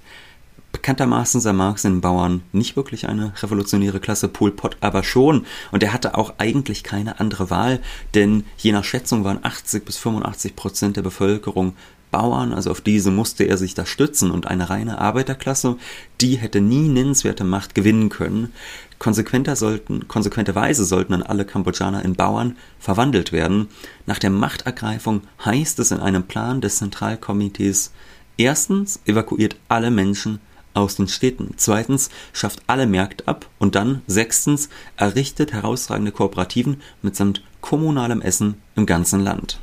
Bekanntermaßen 0.72 1.40
sah 1.40 1.52
Marx 1.52 1.84
in 1.84 1.94
den 1.94 2.00
Bauern 2.00 2.42
nicht 2.52 2.76
wirklich 2.76 3.08
eine 3.08 3.32
revolutionäre 3.40 4.00
Klasse, 4.00 4.26
Pol 4.26 4.50
Pot 4.50 4.78
aber 4.80 5.04
schon. 5.04 5.46
Und 5.70 5.82
er 5.82 5.92
hatte 5.92 6.18
auch 6.18 6.34
eigentlich 6.38 6.82
keine 6.82 7.20
andere 7.20 7.50
Wahl, 7.50 7.80
denn 8.14 8.44
je 8.58 8.72
nach 8.72 8.84
Schätzung 8.84 9.22
waren 9.22 9.44
80 9.44 9.84
bis 9.84 9.96
85 9.98 10.56
Prozent 10.56 10.96
der 10.96 11.02
Bevölkerung 11.02 11.74
Bauern, 12.12 12.52
also 12.52 12.70
auf 12.70 12.80
diese 12.80 13.10
musste 13.10 13.42
er 13.42 13.56
sich 13.56 13.74
da 13.74 13.84
stützen 13.84 14.30
und 14.30 14.46
eine 14.46 14.70
reine 14.70 14.98
Arbeiterklasse, 14.98 15.76
die 16.20 16.36
hätte 16.36 16.60
nie 16.60 16.88
nennenswerte 16.88 17.42
Macht 17.42 17.74
gewinnen 17.74 18.10
können. 18.10 18.52
Konsequenter 19.00 19.56
sollten, 19.56 20.06
konsequenterweise 20.06 20.84
sollten 20.84 21.12
dann 21.12 21.24
alle 21.24 21.44
Kambodschaner 21.44 22.04
in 22.04 22.14
Bauern 22.14 22.56
verwandelt 22.78 23.32
werden. 23.32 23.66
Nach 24.06 24.20
der 24.20 24.30
Machtergreifung 24.30 25.22
heißt 25.44 25.80
es 25.80 25.90
in 25.90 25.98
einem 25.98 26.22
Plan 26.22 26.60
des 26.60 26.76
Zentralkomitees, 26.76 27.90
erstens 28.36 29.00
evakuiert 29.06 29.56
alle 29.68 29.90
Menschen 29.90 30.38
aus 30.74 30.96
den 30.96 31.08
Städten. 31.08 31.54
Zweitens 31.56 32.10
schafft 32.32 32.62
alle 32.66 32.86
Märkte 32.86 33.26
ab 33.26 33.48
und 33.58 33.74
dann 33.74 34.02
sechstens 34.06 34.68
errichtet 34.96 35.52
herausragende 35.52 36.12
Kooperativen 36.12 36.80
mitsamt 37.02 37.42
kommunalem 37.60 38.20
Essen 38.20 38.60
im 38.76 38.86
ganzen 38.86 39.20
Land. 39.20 39.58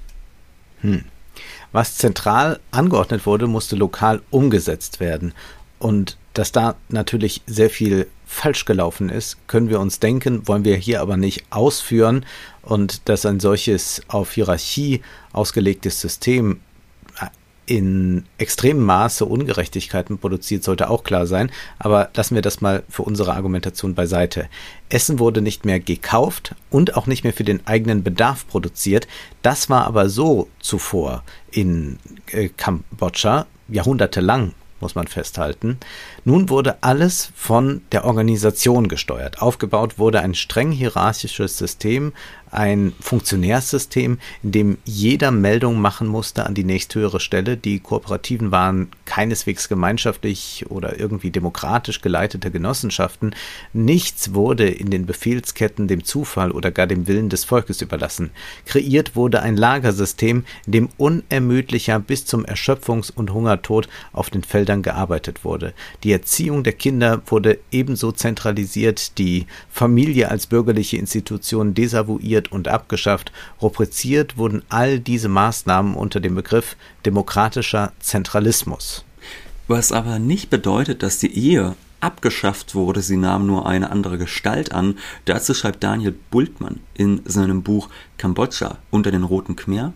Hm. 0.81 1.05
Was 1.71 1.95
zentral 1.95 2.59
angeordnet 2.71 3.25
wurde, 3.25 3.47
musste 3.47 3.75
lokal 3.75 4.21
umgesetzt 4.29 4.99
werden. 4.99 5.33
Und 5.77 6.17
dass 6.33 6.51
da 6.51 6.75
natürlich 6.89 7.41
sehr 7.45 7.69
viel 7.69 8.07
falsch 8.25 8.65
gelaufen 8.65 9.09
ist, 9.09 9.37
können 9.47 9.69
wir 9.69 9.79
uns 9.79 9.99
denken, 9.99 10.47
wollen 10.47 10.63
wir 10.63 10.75
hier 10.75 11.01
aber 11.01 11.17
nicht 11.17 11.43
ausführen. 11.49 12.25
Und 12.61 13.07
dass 13.09 13.25
ein 13.25 13.39
solches 13.39 14.01
auf 14.07 14.33
Hierarchie 14.33 15.01
ausgelegtes 15.33 15.99
System 16.01 16.59
in 17.69 18.25
extremem 18.39 18.83
Maße 18.83 19.25
Ungerechtigkeiten 19.25 20.17
produziert, 20.17 20.63
sollte 20.63 20.89
auch 20.89 21.03
klar 21.03 21.27
sein. 21.27 21.51
Aber 21.77 22.09
lassen 22.15 22.33
wir 22.33 22.41
das 22.41 22.61
mal 22.61 22.81
für 22.89 23.03
unsere 23.03 23.33
Argumentation 23.33 23.93
beiseite. 23.93 24.49
Essen 24.89 25.19
wurde 25.19 25.43
nicht 25.43 25.65
mehr 25.65 25.79
gekauft 25.79 26.55
und 26.71 26.97
auch 26.97 27.05
nicht 27.05 27.23
mehr 27.23 27.33
für 27.33 27.43
den 27.43 27.65
eigenen 27.67 28.03
Bedarf 28.03 28.47
produziert. 28.47 29.07
Das 29.43 29.69
war 29.69 29.85
aber 29.85 30.09
so 30.09 30.47
zuvor 30.59 31.23
in 31.51 31.99
äh, 32.31 32.49
Kambodscha 32.49 33.45
jahrhundertelang 33.67 34.55
muss 34.81 34.95
man 34.95 35.07
festhalten. 35.07 35.77
Nun 36.25 36.49
wurde 36.49 36.83
alles 36.83 37.31
von 37.35 37.81
der 37.91 38.05
Organisation 38.05 38.87
gesteuert. 38.87 39.41
Aufgebaut 39.41 39.99
wurde 39.99 40.21
ein 40.21 40.35
streng 40.35 40.71
hierarchisches 40.71 41.57
System, 41.57 42.13
ein 42.51 42.93
Funktionärssystem, 42.99 44.17
in 44.43 44.51
dem 44.51 44.77
jeder 44.85 45.31
Meldung 45.31 45.79
machen 45.79 46.07
musste 46.07 46.45
an 46.45 46.53
die 46.53 46.63
nächsthöhere 46.63 47.19
Stelle. 47.19 47.57
Die 47.57 47.79
Kooperativen 47.79 48.51
waren 48.51 48.89
keineswegs 49.05 49.69
gemeinschaftlich 49.69 50.65
oder 50.69 50.99
irgendwie 50.99 51.31
demokratisch 51.31 52.01
geleitete 52.01 52.51
Genossenschaften. 52.51 53.35
Nichts 53.73 54.33
wurde 54.33 54.67
in 54.67 54.89
den 54.89 55.05
Befehlsketten 55.05 55.87
dem 55.87 56.03
Zufall 56.03 56.51
oder 56.51 56.71
gar 56.71 56.87
dem 56.87 57.07
Willen 57.07 57.29
des 57.29 57.43
Volkes 57.43 57.81
überlassen. 57.81 58.31
Kreiert 58.65 59.15
wurde 59.15 59.41
ein 59.41 59.57
Lagersystem, 59.57 60.45
in 60.65 60.71
dem 60.71 60.89
unermüdlicher 60.97 61.99
bis 61.99 62.25
zum 62.25 62.45
Erschöpfungs- 62.45 63.11
und 63.13 63.33
Hungertod 63.33 63.89
auf 64.13 64.29
den 64.29 64.43
Feldern 64.43 64.81
gearbeitet 64.81 65.43
wurde. 65.43 65.73
Die 66.03 66.11
Erziehung 66.11 66.63
der 66.63 66.73
Kinder 66.73 67.21
wurde 67.25 67.59
ebenso 67.71 68.11
zentralisiert, 68.11 69.17
die 69.17 69.45
Familie 69.69 70.29
als 70.29 70.47
bürgerliche 70.47 70.97
Institution 70.97 71.73
desavouiert 71.73 72.38
und 72.47 72.69
abgeschafft. 72.69 73.31
Rubriziert 73.61 74.37
wurden 74.37 74.63
all 74.69 74.99
diese 74.99 75.27
Maßnahmen 75.27 75.95
unter 75.95 76.19
dem 76.19 76.35
Begriff 76.35 76.77
demokratischer 77.05 77.91
Zentralismus. 77.99 79.03
Was 79.67 79.91
aber 79.91 80.17
nicht 80.17 80.49
bedeutet, 80.49 81.03
dass 81.03 81.19
die 81.19 81.37
Ehe 81.37 81.75
abgeschafft 81.99 82.75
wurde, 82.75 83.01
sie 83.01 83.17
nahm 83.17 83.45
nur 83.45 83.67
eine 83.67 83.91
andere 83.91 84.17
Gestalt 84.17 84.71
an. 84.71 84.97
Dazu 85.25 85.53
schreibt 85.53 85.83
Daniel 85.83 86.15
Bultmann 86.31 86.79
in 86.93 87.21
seinem 87.25 87.61
Buch 87.61 87.89
Kambodscha 88.17 88.77
unter 88.89 89.11
den 89.11 89.23
Roten 89.23 89.55
Khmer. 89.55 89.93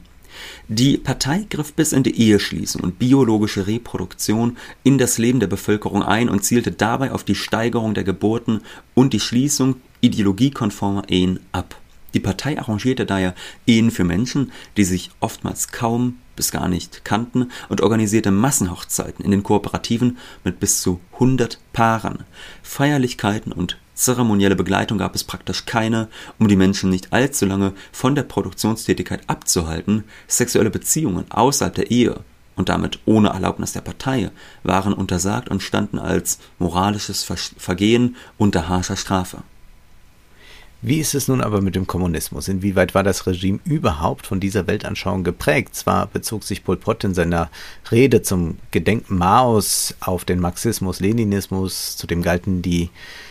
Die 0.68 0.98
Partei 0.98 1.46
griff 1.50 1.74
bis 1.74 1.94
in 1.94 2.04
die 2.04 2.20
Eheschließung 2.20 2.82
und 2.82 3.00
biologische 3.00 3.68
Reproduktion 3.68 4.58
in 4.84 4.98
das 4.98 5.18
Leben 5.18 5.40
der 5.40 5.48
Bevölkerung 5.48 6.04
ein 6.04 6.30
und 6.30 6.44
zielte 6.44 6.72
dabei 6.72 7.12
auf 7.12 7.24
die 7.24 7.36
Steigerung 7.36 7.94
der 7.94 8.04
Geburten 8.04 8.62
und 8.96 9.14
die 9.14 9.20
Schließung 9.20 9.76
ideologiekonformer 10.02 11.10
Ehen 11.10 11.40
ab. 11.52 11.76
Die 12.14 12.20
Partei 12.20 12.60
arrangierte 12.60 13.06
daher 13.06 13.34
Ehen 13.66 13.92
für 13.92 14.04
Menschen, 14.04 14.52
die 14.78 14.84
sich 14.84 15.10
oftmals 15.20 15.70
kaum 15.70 16.18
bis 16.36 16.52
gar 16.52 16.68
nicht 16.68 17.06
kannten 17.06 17.52
und 17.70 17.82
organisierte 17.82 18.32
Massenhochzeiten 18.32 19.24
in 19.24 19.32
den 19.32 19.44
Kooperativen 19.44 20.18
mit 20.44 20.60
bis 20.60 20.82
zu 20.82 21.00
100 21.14 21.60
Paaren. 21.74 22.20
Feierlichkeiten 22.62 23.52
und 23.52 23.78
Zeremonielle 23.96 24.56
Begleitung 24.56 24.98
gab 24.98 25.14
es 25.14 25.24
praktisch 25.24 25.66
keine, 25.66 26.08
um 26.40 26.48
die 26.48 26.56
Menschen 26.56 26.90
nicht 26.90 27.14
allzu 27.14 27.46
lange 27.46 27.74
von 27.92 28.16
der 28.16 28.24
Produktionstätigkeit 28.24 29.22
abzuhalten. 29.28 30.04
Sexuelle 30.28 30.72
Beziehungen 30.72 31.30
außerhalb 31.30 31.76
der 31.76 31.92
Ehe 31.92 32.22
und 32.56 32.70
damit 32.70 33.00
ohne 33.06 33.30
Erlaubnis 33.30 33.74
der 33.74 33.82
Partei 33.82 34.32
waren 34.64 34.94
untersagt 34.94 35.50
und 35.50 35.62
standen 35.62 36.00
als 36.00 36.40
moralisches 36.58 37.24
Vergehen 37.24 38.16
unter 38.38 38.68
harscher 38.68 38.98
Strafe. 38.98 39.44
Wie 40.86 41.00
ist 41.00 41.16
es 41.16 41.30
nun 41.30 41.40
aber 41.40 41.62
mit 41.62 41.76
dem 41.76 41.88
Kommunismus? 41.88 42.50
Inwieweit 42.50 42.94
war 42.94 43.04
das 43.04 43.26
Regime 43.26 43.62
überhaupt 43.64 44.28
von 44.28 44.42
dieser 44.42 44.68
Weltanschauung 44.68 45.24
geprägt? 45.24 45.76
Zwar 45.76 46.08
bezog 46.08 46.44
sich 46.44 46.66
Pol 46.66 46.76
Pot 46.76 47.06
in 47.06 47.14
seiner 47.14 47.50
Rede 47.90 48.22
zum 48.22 48.58
Gedenken 48.72 49.18
Maos 49.18 49.96
auf 50.02 50.26
den 50.26 50.42
Marxismus, 50.42 51.00
Leninismus, 51.00 51.96
zudem 51.96 52.22
galten 52.22 52.62
die 52.62 52.90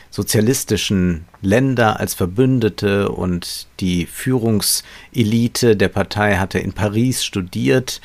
sozialistischen 0.09 1.27
Länder 1.43 2.01
als 2.01 2.15
Verbündete 2.15 3.11
und 3.11 3.67
die 3.81 4.07
Führungselite 4.07 5.77
der 5.77 5.89
Partei 5.89 6.37
hatte 6.37 6.59
in 6.59 6.73
Paris 6.73 7.23
studiert 7.23 8.01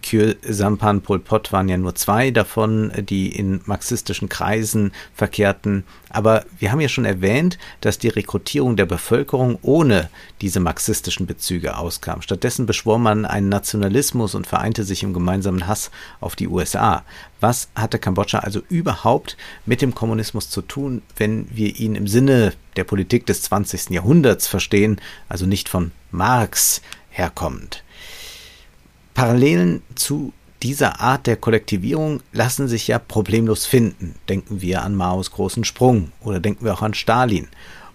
Kyo 0.00 0.32
Sampan, 0.42 1.02
Pol 1.02 1.18
Pot 1.18 1.52
waren 1.52 1.68
ja 1.68 1.76
nur 1.76 1.94
zwei 1.94 2.30
davon, 2.30 2.90
die 2.96 3.28
in 3.28 3.60
marxistischen 3.66 4.28
Kreisen 4.28 4.92
verkehrten. 5.14 5.84
Aber 6.08 6.44
wir 6.58 6.72
haben 6.72 6.80
ja 6.80 6.88
schon 6.88 7.04
erwähnt, 7.04 7.58
dass 7.82 7.98
die 7.98 8.08
Rekrutierung 8.08 8.76
der 8.76 8.86
Bevölkerung 8.86 9.58
ohne 9.60 10.08
diese 10.40 10.60
marxistischen 10.60 11.26
Bezüge 11.26 11.76
auskam. 11.76 12.22
Stattdessen 12.22 12.64
beschwor 12.64 12.98
man 12.98 13.26
einen 13.26 13.50
Nationalismus 13.50 14.34
und 14.34 14.46
vereinte 14.46 14.84
sich 14.84 15.02
im 15.02 15.12
gemeinsamen 15.12 15.66
Hass 15.66 15.90
auf 16.20 16.34
die 16.34 16.48
USA. 16.48 17.04
Was 17.40 17.68
hatte 17.74 17.98
Kambodscha 17.98 18.38
also 18.38 18.62
überhaupt 18.70 19.36
mit 19.66 19.82
dem 19.82 19.94
Kommunismus 19.94 20.48
zu 20.48 20.62
tun, 20.62 21.02
wenn 21.16 21.46
wir 21.54 21.76
ihn 21.76 21.94
im 21.94 22.06
Sinne 22.06 22.54
der 22.76 22.84
Politik 22.84 23.26
des 23.26 23.42
20. 23.42 23.90
Jahrhunderts 23.90 24.46
verstehen, 24.46 25.00
also 25.28 25.44
nicht 25.44 25.68
von 25.68 25.92
Marx 26.10 26.80
herkommend? 27.10 27.84
Parallelen 29.14 29.82
zu 29.94 30.32
dieser 30.62 31.00
Art 31.00 31.26
der 31.26 31.36
Kollektivierung 31.36 32.20
lassen 32.32 32.68
sich 32.68 32.88
ja 32.88 32.98
problemlos 32.98 33.66
finden. 33.66 34.16
Denken 34.28 34.60
wir 34.60 34.82
an 34.82 34.94
Maos 34.94 35.30
großen 35.30 35.64
Sprung 35.64 36.10
oder 36.20 36.40
denken 36.40 36.64
wir 36.64 36.74
auch 36.74 36.82
an 36.82 36.94
Stalin. 36.94 37.48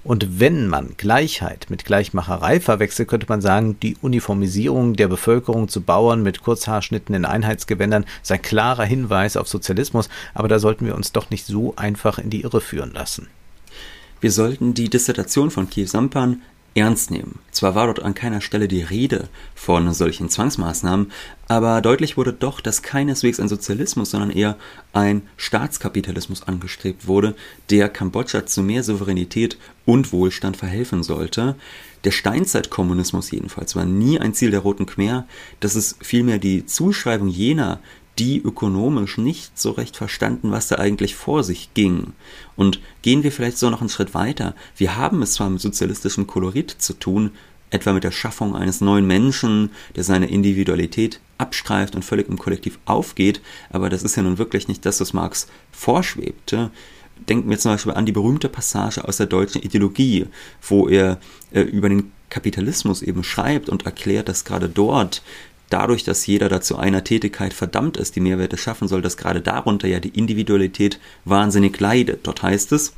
Und 0.03 0.39
wenn 0.39 0.67
man 0.67 0.95
Gleichheit 0.95 1.67
mit 1.69 1.83
Gleichmacherei 1.83 2.61
verwechselt, 2.61 3.09
könnte 3.09 3.25
man 3.27 3.41
sagen, 3.41 3.77
die 3.81 3.97
Uniformisierung 4.01 4.95
der 4.95 5.09
Bevölkerung 5.09 5.67
zu 5.67 5.81
Bauern 5.81 6.23
mit 6.23 6.41
Kurzhaarschnitten 6.41 7.13
in 7.13 7.25
Einheitsgewändern 7.25 8.05
sei 8.21 8.35
ein 8.35 8.41
klarer 8.41 8.85
Hinweis 8.85 9.35
auf 9.35 9.49
Sozialismus, 9.49 10.07
aber 10.33 10.47
da 10.47 10.59
sollten 10.59 10.85
wir 10.85 10.95
uns 10.95 11.11
doch 11.11 11.29
nicht 11.29 11.45
so 11.45 11.75
einfach 11.75 12.17
in 12.17 12.29
die 12.29 12.41
Irre 12.41 12.61
führen 12.61 12.93
lassen. 12.93 13.27
Wir 14.21 14.31
sollten 14.31 14.73
die 14.73 14.89
Dissertation 14.89 15.51
von 15.51 15.69
Kiew 15.69 15.87
Sampan 15.87 16.41
ernst 16.75 17.11
nehmen. 17.11 17.39
Zwar 17.51 17.75
war 17.75 17.87
dort 17.87 18.01
an 18.01 18.13
keiner 18.13 18.41
Stelle 18.41 18.67
die 18.67 18.81
Rede 18.81 19.27
von 19.55 19.91
solchen 19.93 20.29
Zwangsmaßnahmen, 20.29 21.11
aber 21.47 21.81
deutlich 21.81 22.15
wurde 22.15 22.31
doch, 22.33 22.61
dass 22.61 22.83
keineswegs 22.83 23.39
ein 23.39 23.49
Sozialismus, 23.49 24.11
sondern 24.11 24.31
eher 24.31 24.57
ein 24.93 25.23
Staatskapitalismus 25.37 26.43
angestrebt 26.43 27.07
wurde, 27.07 27.35
der 27.69 27.89
Kambodscha 27.89 28.45
zu 28.45 28.61
mehr 28.61 28.83
Souveränität 28.83 29.57
und 29.85 30.13
Wohlstand 30.13 30.57
verhelfen 30.57 31.03
sollte. 31.03 31.55
Der 32.05 32.11
Steinzeitkommunismus 32.11 33.31
jedenfalls 33.31 33.75
war 33.75 33.85
nie 33.85 34.19
ein 34.19 34.33
Ziel 34.33 34.51
der 34.51 34.61
Roten 34.61 34.85
Khmer, 34.85 35.25
das 35.59 35.75
ist 35.75 35.97
vielmehr 36.01 36.37
die 36.37 36.65
Zuschreibung 36.65 37.27
jener, 37.27 37.79
die 38.19 38.41
ökonomisch 38.41 39.17
nicht 39.17 39.57
so 39.57 39.71
recht 39.71 39.95
verstanden, 39.95 40.51
was 40.51 40.67
da 40.67 40.75
eigentlich 40.75 41.15
vor 41.15 41.43
sich 41.43 41.73
ging. 41.73 42.13
Und 42.57 42.81
gehen 43.01 43.23
wir 43.23 43.31
vielleicht 43.31 43.57
so 43.57 43.69
noch 43.69 43.79
einen 43.79 43.89
Schritt 43.89 44.13
weiter. 44.13 44.55
Wir 44.75 44.97
haben 44.97 45.21
es 45.21 45.33
zwar 45.33 45.49
mit 45.49 45.61
sozialistischem 45.61 46.27
Kolorit 46.27 46.69
zu 46.69 46.93
tun, 46.93 47.31
etwa 47.69 47.93
mit 47.93 48.03
der 48.03 48.11
Schaffung 48.11 48.55
eines 48.55 48.81
neuen 48.81 49.07
Menschen, 49.07 49.71
der 49.95 50.03
seine 50.03 50.29
Individualität 50.29 51.21
abstreift 51.37 51.95
und 51.95 52.03
völlig 52.03 52.27
im 52.27 52.37
Kollektiv 52.37 52.79
aufgeht, 52.85 53.41
aber 53.69 53.89
das 53.89 54.03
ist 54.03 54.17
ja 54.17 54.23
nun 54.23 54.37
wirklich 54.37 54.67
nicht 54.67 54.85
das, 54.85 54.99
was 54.99 55.13
Marx 55.13 55.47
vorschwebte. 55.71 56.71
Denken 57.29 57.49
wir 57.49 57.59
zum 57.59 57.71
Beispiel 57.71 57.93
an 57.93 58.05
die 58.05 58.11
berühmte 58.11 58.49
Passage 58.49 59.07
aus 59.07 59.17
der 59.17 59.27
deutschen 59.27 59.61
Ideologie, 59.61 60.25
wo 60.61 60.87
er 60.89 61.19
äh, 61.51 61.61
über 61.61 61.89
den 61.89 62.11
Kapitalismus 62.29 63.01
eben 63.01 63.23
schreibt 63.23 63.69
und 63.69 63.85
erklärt, 63.85 64.29
dass 64.29 64.45
gerade 64.45 64.69
dort 64.69 65.21
dadurch, 65.69 66.03
dass 66.03 66.25
jeder 66.25 66.49
dazu 66.49 66.77
einer 66.77 67.03
Tätigkeit 67.03 67.53
verdammt 67.53 67.97
ist, 67.97 68.15
die 68.15 68.21
Mehrwerte 68.21 68.57
schaffen 68.57 68.87
soll, 68.87 69.01
dass 69.01 69.17
gerade 69.17 69.41
darunter 69.41 69.87
ja 69.87 69.99
die 69.99 70.17
Individualität 70.17 70.99
wahnsinnig 71.25 71.79
leidet. 71.79 72.21
Dort 72.23 72.43
heißt 72.43 72.71
es, 72.71 72.93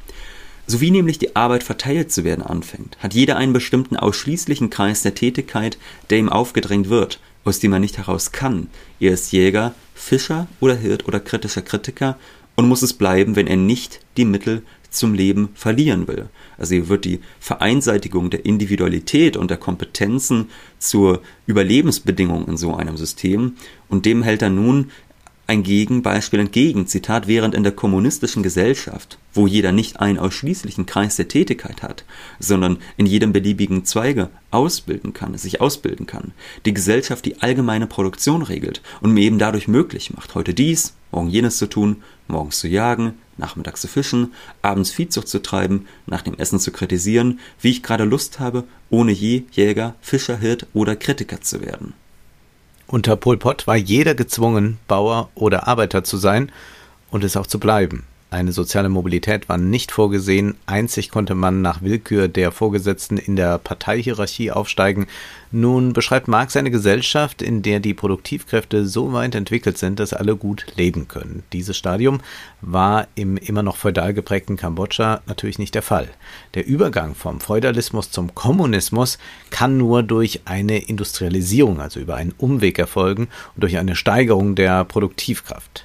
so 0.68 0.80
wie 0.80 0.92
nämlich 0.92 1.20
die 1.20 1.36
Arbeit 1.36 1.64
verteilt 1.64 2.12
zu 2.12 2.24
werden 2.24 2.46
anfängt, 2.46 2.98
hat 3.00 3.14
jeder 3.14 3.38
einen 3.38 3.54
bestimmten 3.54 3.98
ausschließlichen 3.98 4.70
Kreis 4.70 5.02
der 5.02 5.16
Tätigkeit, 5.16 5.78
der 6.10 6.20
ihm 6.20 6.30
aufgedrängt 6.30 6.90
wird, 6.90 7.20
aus 7.44 7.60
dem 7.60 7.74
er 7.74 7.80
nicht 7.80 7.98
heraus 7.98 8.32
kann. 8.32 8.68
Er 9.00 9.14
ist 9.14 9.32
Jäger, 9.32 9.74
Fischer 9.96 10.48
oder 10.60 10.76
Hirt 10.76 11.08
oder 11.08 11.20
kritischer 11.20 11.62
Kritiker 11.62 12.18
und 12.56 12.68
muss 12.68 12.84
es 12.84 12.94
bleiben, 12.94 13.36
wenn 13.36 13.48
er 13.48 13.58
nicht 13.58 14.00
die 14.18 14.26
Mittel 14.26 14.64
zum 14.92 15.14
Leben 15.14 15.50
verlieren 15.56 16.08
will. 16.08 16.30
Also 16.58 16.76
hier 16.76 16.90
wird 16.90 17.06
die 17.06 17.22
Vereinseitigung 17.40 18.30
der 18.30 18.46
Individualität 18.46 19.38
und 19.38 19.50
der 19.50 19.58
Kompetenzen 19.58 20.50
zur 20.78 21.22
Überlebensbedingung 21.48 22.48
in 22.48 22.58
so 22.58 22.76
einem 22.76 22.98
System 22.98 23.54
und 23.90 24.06
dem 24.06 24.22
hält 24.22 24.42
er 24.42 24.50
nun 24.50 24.92
ein 25.52 25.64
Gegenbeispiel 25.64 26.40
entgegen. 26.40 26.88
Zitat, 26.88 27.28
während 27.28 27.56
in 27.56 27.64
der 27.64 27.74
kommunistischen 27.74 28.42
Gesellschaft, 28.42 29.18
wo 29.34 29.48
jeder 29.48 29.74
nicht 29.74 30.00
einen 30.00 30.18
ausschließlichen 30.18 30.86
Kreis 30.86 31.18
der 31.18 31.28
Tätigkeit 31.28 31.84
hat, 31.84 32.06
sondern 32.40 32.78
in 32.96 33.06
jedem 33.06 33.34
beliebigen 33.34 33.84
Zweige 33.84 34.30
ausbilden 34.50 35.14
kann, 35.14 35.38
sich 35.38 35.60
ausbilden 35.60 36.06
kann, 36.06 36.32
die 36.66 36.74
Gesellschaft 36.74 37.26
die 37.26 37.42
allgemeine 37.42 37.86
Produktion 37.88 38.44
regelt 38.44 38.82
und 39.02 39.12
mir 39.12 39.24
eben 39.24 39.40
dadurch 39.40 39.68
möglich 39.68 40.14
macht, 40.14 40.36
heute 40.36 40.54
dies, 40.54 40.94
morgen 41.12 41.30
jenes 41.30 41.58
zu 41.58 41.68
tun, 41.68 41.98
morgens 42.30 42.60
zu 42.60 42.70
jagen, 42.70 43.16
nachmittags 43.42 43.82
zu 43.82 43.90
fischen, 43.90 44.34
abends 44.62 44.92
Viehzucht 44.92 45.28
zu 45.28 45.42
treiben, 45.42 45.88
nach 46.06 46.22
dem 46.22 46.36
Essen 46.36 46.60
zu 46.60 46.72
kritisieren, 46.72 47.40
wie 47.60 47.72
ich 47.72 47.84
gerade 47.84 48.06
Lust 48.06 48.40
habe, 48.40 48.64
ohne 48.90 49.12
je 49.12 49.44
Jäger, 49.52 49.96
Fischer, 50.00 50.38
Hirt 50.38 50.68
oder 50.74 50.96
Kritiker 50.96 51.42
zu 51.42 51.60
werden. 51.60 51.94
Unter 52.88 53.18
Pol 53.18 53.38
Pot 53.38 53.68
war 53.68 53.76
jeder 53.76 54.16
gezwungen, 54.16 54.78
Bauer 54.88 55.30
oder 55.36 55.68
Arbeiter 55.68 56.04
zu 56.04 56.18
sein 56.18 56.52
und 57.10 57.24
es 57.24 57.36
auch 57.36 57.48
zu 57.48 57.60
bleiben. 57.60 58.04
Eine 58.34 58.54
soziale 58.54 58.88
Mobilität 58.88 59.50
war 59.50 59.58
nicht 59.58 59.92
vorgesehen, 59.92 60.56
einzig 60.66 61.12
konnte 61.12 61.36
man 61.36 61.62
nach 61.62 61.82
Willkür 61.82 62.30
der 62.30 62.54
Vorgesetzten 62.54 63.18
in 63.18 63.36
der 63.36 63.58
Parteihierarchie 63.58 64.52
aufsteigen. 64.52 65.08
Nun 65.52 65.92
beschreibt 65.92 66.30
Marx 66.30 66.56
eine 66.56 66.72
Gesellschaft, 66.72 67.42
in 67.42 67.62
der 67.62 67.82
die 67.82 67.94
Produktivkräfte 67.94 68.88
so 68.88 69.12
weit 69.12 69.36
entwickelt 69.36 69.78
sind, 69.78 70.00
dass 70.00 70.14
alle 70.14 70.38
gut 70.38 70.66
leben 70.78 71.10
können. 71.10 71.44
Dieses 71.52 71.76
Stadium 71.76 72.22
war 72.62 73.10
im 73.16 73.36
immer 73.36 73.64
noch 73.64 73.76
feudal 73.76 74.14
geprägten 74.14 74.56
Kambodscha 74.56 75.20
natürlich 75.26 75.60
nicht 75.60 75.76
der 75.76 75.82
Fall. 75.82 76.08
Der 76.54 76.66
Übergang 76.66 77.16
vom 77.16 77.42
Feudalismus 77.42 78.12
zum 78.12 78.34
Kommunismus 78.34 79.18
kann 79.50 79.76
nur 79.76 80.04
durch 80.04 80.44
eine 80.46 80.78
Industrialisierung, 80.78 81.82
also 81.82 82.00
über 82.00 82.16
einen 82.16 82.34
Umweg 82.38 82.80
erfolgen 82.80 83.28
und 83.56 83.64
durch 83.64 83.78
eine 83.78 83.98
Steigerung 83.98 84.56
der 84.56 84.86
Produktivkraft. 84.86 85.84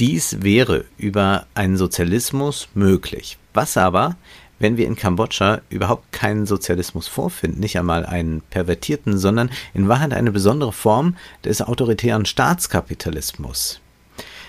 Dies 0.00 0.38
wäre 0.40 0.86
über 0.96 1.46
einen 1.52 1.76
Sozialismus 1.76 2.68
möglich. 2.72 3.36
Was 3.52 3.76
aber, 3.76 4.16
wenn 4.58 4.78
wir 4.78 4.86
in 4.86 4.96
Kambodscha 4.96 5.60
überhaupt 5.68 6.10
keinen 6.10 6.46
Sozialismus 6.46 7.06
vorfinden, 7.06 7.60
nicht 7.60 7.78
einmal 7.78 8.06
einen 8.06 8.40
pervertierten, 8.48 9.18
sondern 9.18 9.50
in 9.74 9.88
Wahrheit 9.88 10.14
eine 10.14 10.32
besondere 10.32 10.72
Form 10.72 11.16
des 11.44 11.60
autoritären 11.60 12.24
Staatskapitalismus? 12.24 13.80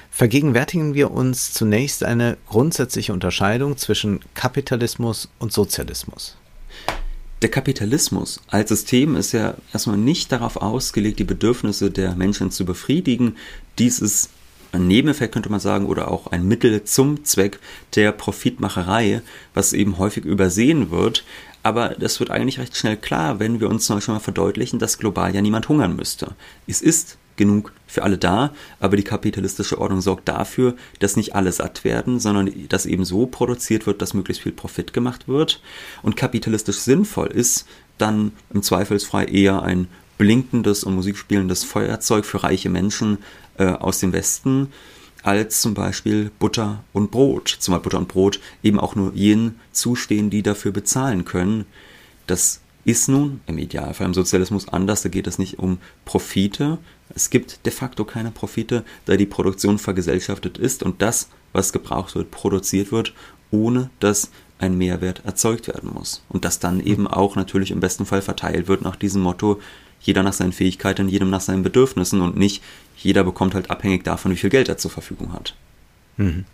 Vergegenwärtigen 0.09 0.93
wir 0.93 1.11
uns 1.11 1.51
zunächst 1.51 2.05
eine 2.05 2.37
grundsätzliche 2.47 3.11
Unterscheidung 3.11 3.75
zwischen 3.75 4.21
Kapitalismus 4.33 5.27
und 5.37 5.51
Sozialismus. 5.51 6.37
Der 7.41 7.51
Kapitalismus 7.51 8.39
als 8.47 8.69
System 8.69 9.17
ist 9.17 9.33
ja 9.33 9.55
erstmal 9.73 9.97
nicht 9.97 10.31
darauf 10.31 10.55
ausgelegt, 10.57 11.19
die 11.19 11.25
Bedürfnisse 11.25 11.91
der 11.91 12.15
Menschen 12.15 12.51
zu 12.51 12.63
befriedigen. 12.63 13.35
Dies 13.77 13.99
ist 13.99 14.29
ein 14.71 14.87
Nebeneffekt 14.87 15.33
könnte 15.33 15.49
man 15.49 15.59
sagen 15.59 15.85
oder 15.85 16.09
auch 16.09 16.27
ein 16.27 16.47
Mittel 16.47 16.83
zum 16.83 17.23
Zweck 17.25 17.59
der 17.95 18.11
Profitmacherei, 18.11 19.21
was 19.53 19.73
eben 19.73 19.97
häufig 19.97 20.25
übersehen 20.25 20.91
wird. 20.91 21.25
Aber 21.63 21.89
das 21.89 22.19
wird 22.19 22.31
eigentlich 22.31 22.59
recht 22.59 22.75
schnell 22.75 22.97
klar, 22.97 23.39
wenn 23.39 23.59
wir 23.59 23.69
uns 23.69 23.85
zum 23.85 23.97
Beispiel 23.97 24.13
mal 24.13 24.19
verdeutlichen, 24.19 24.79
dass 24.79 24.97
global 24.97 25.35
ja 25.35 25.41
niemand 25.41 25.69
hungern 25.69 25.95
müsste. 25.95 26.35
Es 26.67 26.81
ist 26.81 27.17
genug 27.35 27.71
für 27.87 28.03
alle 28.03 28.17
da, 28.17 28.53
aber 28.79 28.97
die 28.97 29.03
kapitalistische 29.03 29.79
Ordnung 29.79 30.01
sorgt 30.01 30.27
dafür, 30.27 30.75
dass 30.99 31.17
nicht 31.17 31.35
alle 31.35 31.51
satt 31.51 31.83
werden, 31.83 32.19
sondern 32.19 32.51
dass 32.69 32.85
eben 32.85 33.05
so 33.05 33.25
produziert 33.25 33.85
wird, 33.85 34.01
dass 34.01 34.13
möglichst 34.13 34.43
viel 34.43 34.51
Profit 34.51 34.93
gemacht 34.93 35.27
wird. 35.27 35.61
Und 36.01 36.15
kapitalistisch 36.15 36.77
sinnvoll 36.77 37.27
ist 37.27 37.67
dann 37.97 38.31
im 38.53 38.63
Zweifelsfrei 38.63 39.25
eher 39.25 39.61
ein 39.63 39.87
blinkendes 40.21 40.83
und 40.83 40.93
musikspielendes 40.93 41.63
Feuerzeug 41.63 42.25
für 42.25 42.43
reiche 42.43 42.69
Menschen 42.69 43.17
äh, 43.57 43.65
aus 43.65 43.97
dem 43.97 44.13
Westen 44.13 44.67
als 45.23 45.61
zum 45.61 45.73
Beispiel 45.73 46.29
Butter 46.37 46.83
und 46.93 47.09
Brot. 47.09 47.57
Zumal 47.59 47.79
Butter 47.79 47.97
und 47.97 48.07
Brot 48.07 48.39
eben 48.61 48.79
auch 48.79 48.93
nur 48.93 49.15
jenen 49.15 49.59
zustehen, 49.71 50.29
die 50.29 50.43
dafür 50.43 50.71
bezahlen 50.71 51.25
können. 51.25 51.65
Das 52.27 52.61
ist 52.85 53.09
nun 53.09 53.41
im 53.47 53.57
Idealfall 53.57 54.05
im 54.05 54.13
Sozialismus 54.13 54.67
anders. 54.67 55.01
Da 55.01 55.09
geht 55.09 55.25
es 55.25 55.39
nicht 55.39 55.57
um 55.57 55.79
Profite. 56.05 56.77
Es 57.15 57.31
gibt 57.31 57.65
de 57.65 57.73
facto 57.73 58.05
keine 58.05 58.29
Profite, 58.29 58.85
da 59.05 59.17
die 59.17 59.25
Produktion 59.25 59.79
vergesellschaftet 59.79 60.59
ist 60.59 60.83
und 60.83 61.01
das, 61.01 61.29
was 61.51 61.73
gebraucht 61.73 62.13
wird, 62.13 62.29
produziert 62.29 62.91
wird, 62.91 63.15
ohne 63.49 63.89
dass 63.99 64.29
ein 64.59 64.77
Mehrwert 64.77 65.25
erzeugt 65.25 65.67
werden 65.67 65.89
muss. 65.91 66.23
Und 66.29 66.45
das 66.45 66.59
dann 66.59 66.79
eben 66.79 67.07
auch 67.07 67.35
natürlich 67.35 67.71
im 67.71 67.79
besten 67.79 68.05
Fall 68.05 68.21
verteilt 68.21 68.67
wird 68.67 68.83
nach 68.83 68.95
diesem 68.95 69.23
Motto, 69.23 69.59
jeder 70.01 70.23
nach 70.23 70.33
seinen 70.33 70.53
Fähigkeiten, 70.53 71.09
jedem 71.09 71.29
nach 71.29 71.41
seinen 71.41 71.63
Bedürfnissen 71.63 72.21
und 72.21 72.37
nicht 72.37 72.63
jeder 72.97 73.23
bekommt 73.23 73.55
halt 73.55 73.69
abhängig 73.69 74.03
davon, 74.03 74.31
wie 74.31 74.37
viel 74.37 74.49
Geld 74.49 74.69
er 74.69 74.77
zur 74.77 74.91
Verfügung 74.91 75.33
hat. 75.33 75.55
Mhm. 76.17 76.45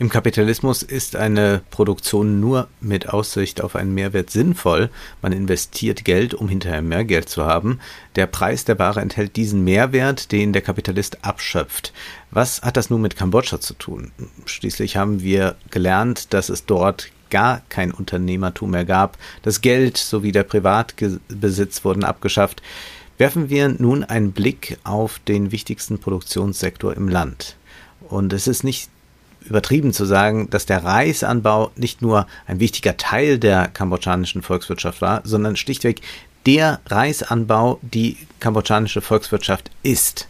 Im 0.00 0.08
Kapitalismus 0.08 0.82
ist 0.82 1.14
eine 1.14 1.60
Produktion 1.70 2.40
nur 2.40 2.68
mit 2.80 3.10
Aussicht 3.10 3.60
auf 3.60 3.76
einen 3.76 3.92
Mehrwert 3.92 4.30
sinnvoll. 4.30 4.88
Man 5.20 5.32
investiert 5.32 6.06
Geld, 6.06 6.32
um 6.32 6.48
hinterher 6.48 6.80
mehr 6.80 7.04
Geld 7.04 7.28
zu 7.28 7.44
haben. 7.44 7.80
Der 8.16 8.26
Preis 8.26 8.64
der 8.64 8.78
Ware 8.78 9.02
enthält 9.02 9.36
diesen 9.36 9.62
Mehrwert, 9.62 10.32
den 10.32 10.54
der 10.54 10.62
Kapitalist 10.62 11.22
abschöpft. 11.22 11.92
Was 12.30 12.62
hat 12.62 12.78
das 12.78 12.88
nun 12.88 13.02
mit 13.02 13.14
Kambodscha 13.14 13.60
zu 13.60 13.74
tun? 13.74 14.10
Schließlich 14.46 14.96
haben 14.96 15.20
wir 15.20 15.56
gelernt, 15.70 16.32
dass 16.32 16.48
es 16.48 16.64
dort 16.64 17.10
gar 17.30 17.62
kein 17.68 17.92
Unternehmertum 17.92 18.70
mehr 18.70 18.84
gab. 18.84 19.18
Das 19.42 19.60
Geld 19.60 19.96
sowie 19.96 20.32
der 20.32 20.44
Privatbesitz 20.44 21.84
wurden 21.84 22.04
abgeschafft. 22.04 22.62
Werfen 23.18 23.50
wir 23.50 23.68
nun 23.68 24.04
einen 24.04 24.32
Blick 24.32 24.78
auf 24.84 25.20
den 25.20 25.52
wichtigsten 25.52 25.98
Produktionssektor 25.98 26.96
im 26.96 27.08
Land. 27.08 27.56
Und 28.08 28.32
es 28.32 28.46
ist 28.46 28.64
nicht 28.64 28.90
übertrieben 29.44 29.92
zu 29.92 30.04
sagen, 30.04 30.50
dass 30.50 30.66
der 30.66 30.84
Reisanbau 30.84 31.70
nicht 31.76 32.02
nur 32.02 32.26
ein 32.46 32.60
wichtiger 32.60 32.96
Teil 32.96 33.38
der 33.38 33.68
kambodschanischen 33.68 34.42
Volkswirtschaft 34.42 35.00
war, 35.00 35.22
sondern 35.24 35.56
schlichtweg 35.56 36.00
der 36.46 36.80
Reisanbau 36.86 37.78
die 37.82 38.16
kambodschanische 38.38 39.00
Volkswirtschaft 39.00 39.70
ist. 39.82 40.26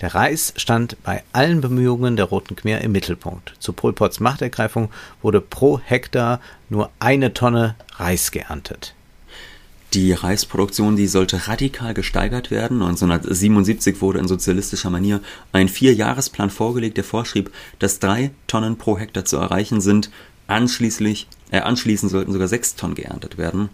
Der 0.00 0.14
Reis 0.14 0.52
stand 0.56 1.02
bei 1.02 1.22
allen 1.32 1.62
Bemühungen 1.62 2.16
der 2.16 2.26
Roten 2.26 2.54
Khmer 2.54 2.82
im 2.82 2.92
Mittelpunkt. 2.92 3.54
Zu 3.58 3.72
Pol 3.72 3.94
Pots 3.94 4.20
Machtergreifung 4.20 4.90
wurde 5.22 5.40
pro 5.40 5.78
Hektar 5.78 6.40
nur 6.68 6.90
eine 6.98 7.32
Tonne 7.32 7.76
Reis 7.96 8.30
geerntet. 8.30 8.94
Die 9.94 10.12
Reisproduktion, 10.12 10.96
die 10.96 11.06
sollte 11.06 11.48
radikal 11.48 11.94
gesteigert 11.94 12.50
werden. 12.50 12.82
1977 12.82 14.02
wurde 14.02 14.18
in 14.18 14.28
sozialistischer 14.28 14.90
Manier 14.90 15.22
ein 15.52 15.68
Vierjahresplan 15.68 16.50
vorgelegt, 16.50 16.98
der 16.98 17.04
vorschrieb, 17.04 17.50
dass 17.78 17.98
drei 17.98 18.32
Tonnen 18.46 18.76
pro 18.76 18.98
Hektar 18.98 19.24
zu 19.24 19.38
erreichen 19.38 19.80
sind. 19.80 20.10
Anschließend, 20.48 21.26
äh, 21.50 21.60
anschließend 21.60 22.12
sollten 22.12 22.32
sogar 22.32 22.48
sechs 22.48 22.74
Tonnen 22.74 22.94
geerntet 22.94 23.38
werden. 23.38 23.70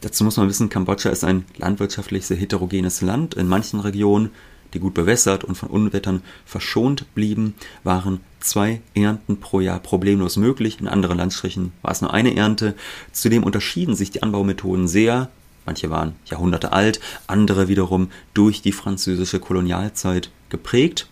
Dazu 0.00 0.24
muss 0.24 0.38
man 0.38 0.48
wissen, 0.48 0.70
Kambodscha 0.70 1.10
ist 1.10 1.22
ein 1.22 1.44
landwirtschaftlich 1.58 2.24
sehr 2.24 2.38
heterogenes 2.38 3.02
Land. 3.02 3.34
In 3.34 3.46
manchen 3.46 3.80
Regionen, 3.80 4.30
die 4.74 4.80
gut 4.80 4.94
bewässert 4.94 5.44
und 5.44 5.54
von 5.54 5.68
Unwettern 5.68 6.22
verschont 6.44 7.12
blieben, 7.14 7.54
waren 7.84 8.20
zwei 8.40 8.80
Ernten 8.94 9.38
pro 9.38 9.60
Jahr 9.60 9.80
problemlos 9.80 10.36
möglich. 10.36 10.80
In 10.80 10.88
anderen 10.88 11.18
Landstrichen 11.18 11.72
war 11.82 11.92
es 11.92 12.00
nur 12.00 12.12
eine 12.12 12.36
Ernte. 12.36 12.74
Zudem 13.12 13.44
unterschieden 13.44 13.94
sich 13.94 14.10
die 14.10 14.22
Anbaumethoden 14.22 14.88
sehr. 14.88 15.30
Manche 15.64 15.90
waren 15.90 16.14
Jahrhunderte 16.24 16.72
alt, 16.72 17.00
andere 17.26 17.68
wiederum 17.68 18.10
durch 18.34 18.62
die 18.62 18.72
französische 18.72 19.38
Kolonialzeit 19.38 20.30
geprägt. 20.48 21.08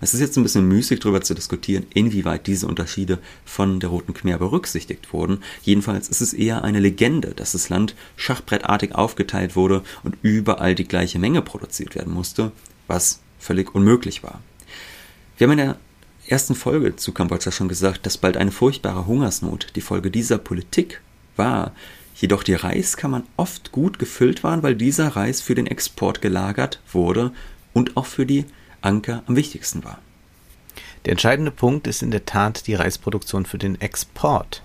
Es 0.00 0.12
ist 0.12 0.20
jetzt 0.20 0.36
ein 0.36 0.42
bisschen 0.42 0.68
müßig 0.68 1.00
darüber 1.00 1.22
zu 1.22 1.32
diskutieren, 1.32 1.86
inwieweit 1.94 2.46
diese 2.46 2.66
Unterschiede 2.66 3.20
von 3.46 3.80
der 3.80 3.88
Roten 3.88 4.12
Khmer 4.12 4.36
berücksichtigt 4.36 5.14
wurden. 5.14 5.38
Jedenfalls 5.62 6.08
ist 6.08 6.20
es 6.20 6.34
eher 6.34 6.62
eine 6.62 6.80
Legende, 6.80 7.28
dass 7.28 7.52
das 7.52 7.70
Land 7.70 7.94
schachbrettartig 8.16 8.94
aufgeteilt 8.94 9.56
wurde 9.56 9.82
und 10.02 10.16
überall 10.20 10.74
die 10.74 10.86
gleiche 10.86 11.18
Menge 11.18 11.40
produziert 11.40 11.94
werden 11.94 12.12
musste, 12.12 12.52
was 12.86 13.20
völlig 13.38 13.74
unmöglich 13.74 14.22
war. 14.22 14.40
Wir 15.36 15.46
haben 15.46 15.58
in 15.58 15.66
der 15.66 15.76
ersten 16.26 16.54
Folge 16.54 16.96
zu 16.96 17.12
Kambodscha 17.12 17.50
schon 17.50 17.68
gesagt, 17.68 18.06
dass 18.06 18.18
bald 18.18 18.36
eine 18.36 18.52
furchtbare 18.52 19.06
Hungersnot 19.06 19.68
die 19.74 19.80
Folge 19.80 20.10
dieser 20.10 20.38
Politik 20.38 21.00
war. 21.36 21.72
Jedoch 22.14 22.42
die 22.42 22.54
Reiskammern 22.54 23.24
oft 23.36 23.72
gut 23.72 23.98
gefüllt 23.98 24.44
waren, 24.44 24.62
weil 24.62 24.76
dieser 24.76 25.08
Reis 25.08 25.40
für 25.40 25.54
den 25.54 25.66
Export 25.66 26.22
gelagert 26.22 26.80
wurde 26.92 27.32
und 27.72 27.96
auch 27.96 28.06
für 28.06 28.24
die 28.24 28.44
Anker 28.80 29.22
am 29.26 29.36
wichtigsten 29.36 29.82
war. 29.84 29.98
Der 31.04 31.12
entscheidende 31.12 31.50
Punkt 31.50 31.86
ist 31.86 32.02
in 32.02 32.10
der 32.10 32.24
Tat 32.24 32.66
die 32.66 32.74
Reisproduktion 32.74 33.44
für 33.44 33.58
den 33.58 33.80
Export, 33.80 34.62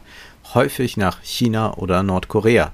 häufig 0.53 0.95
nach 0.95 1.21
China 1.21 1.73
oder 1.73 2.03
Nordkorea. 2.03 2.71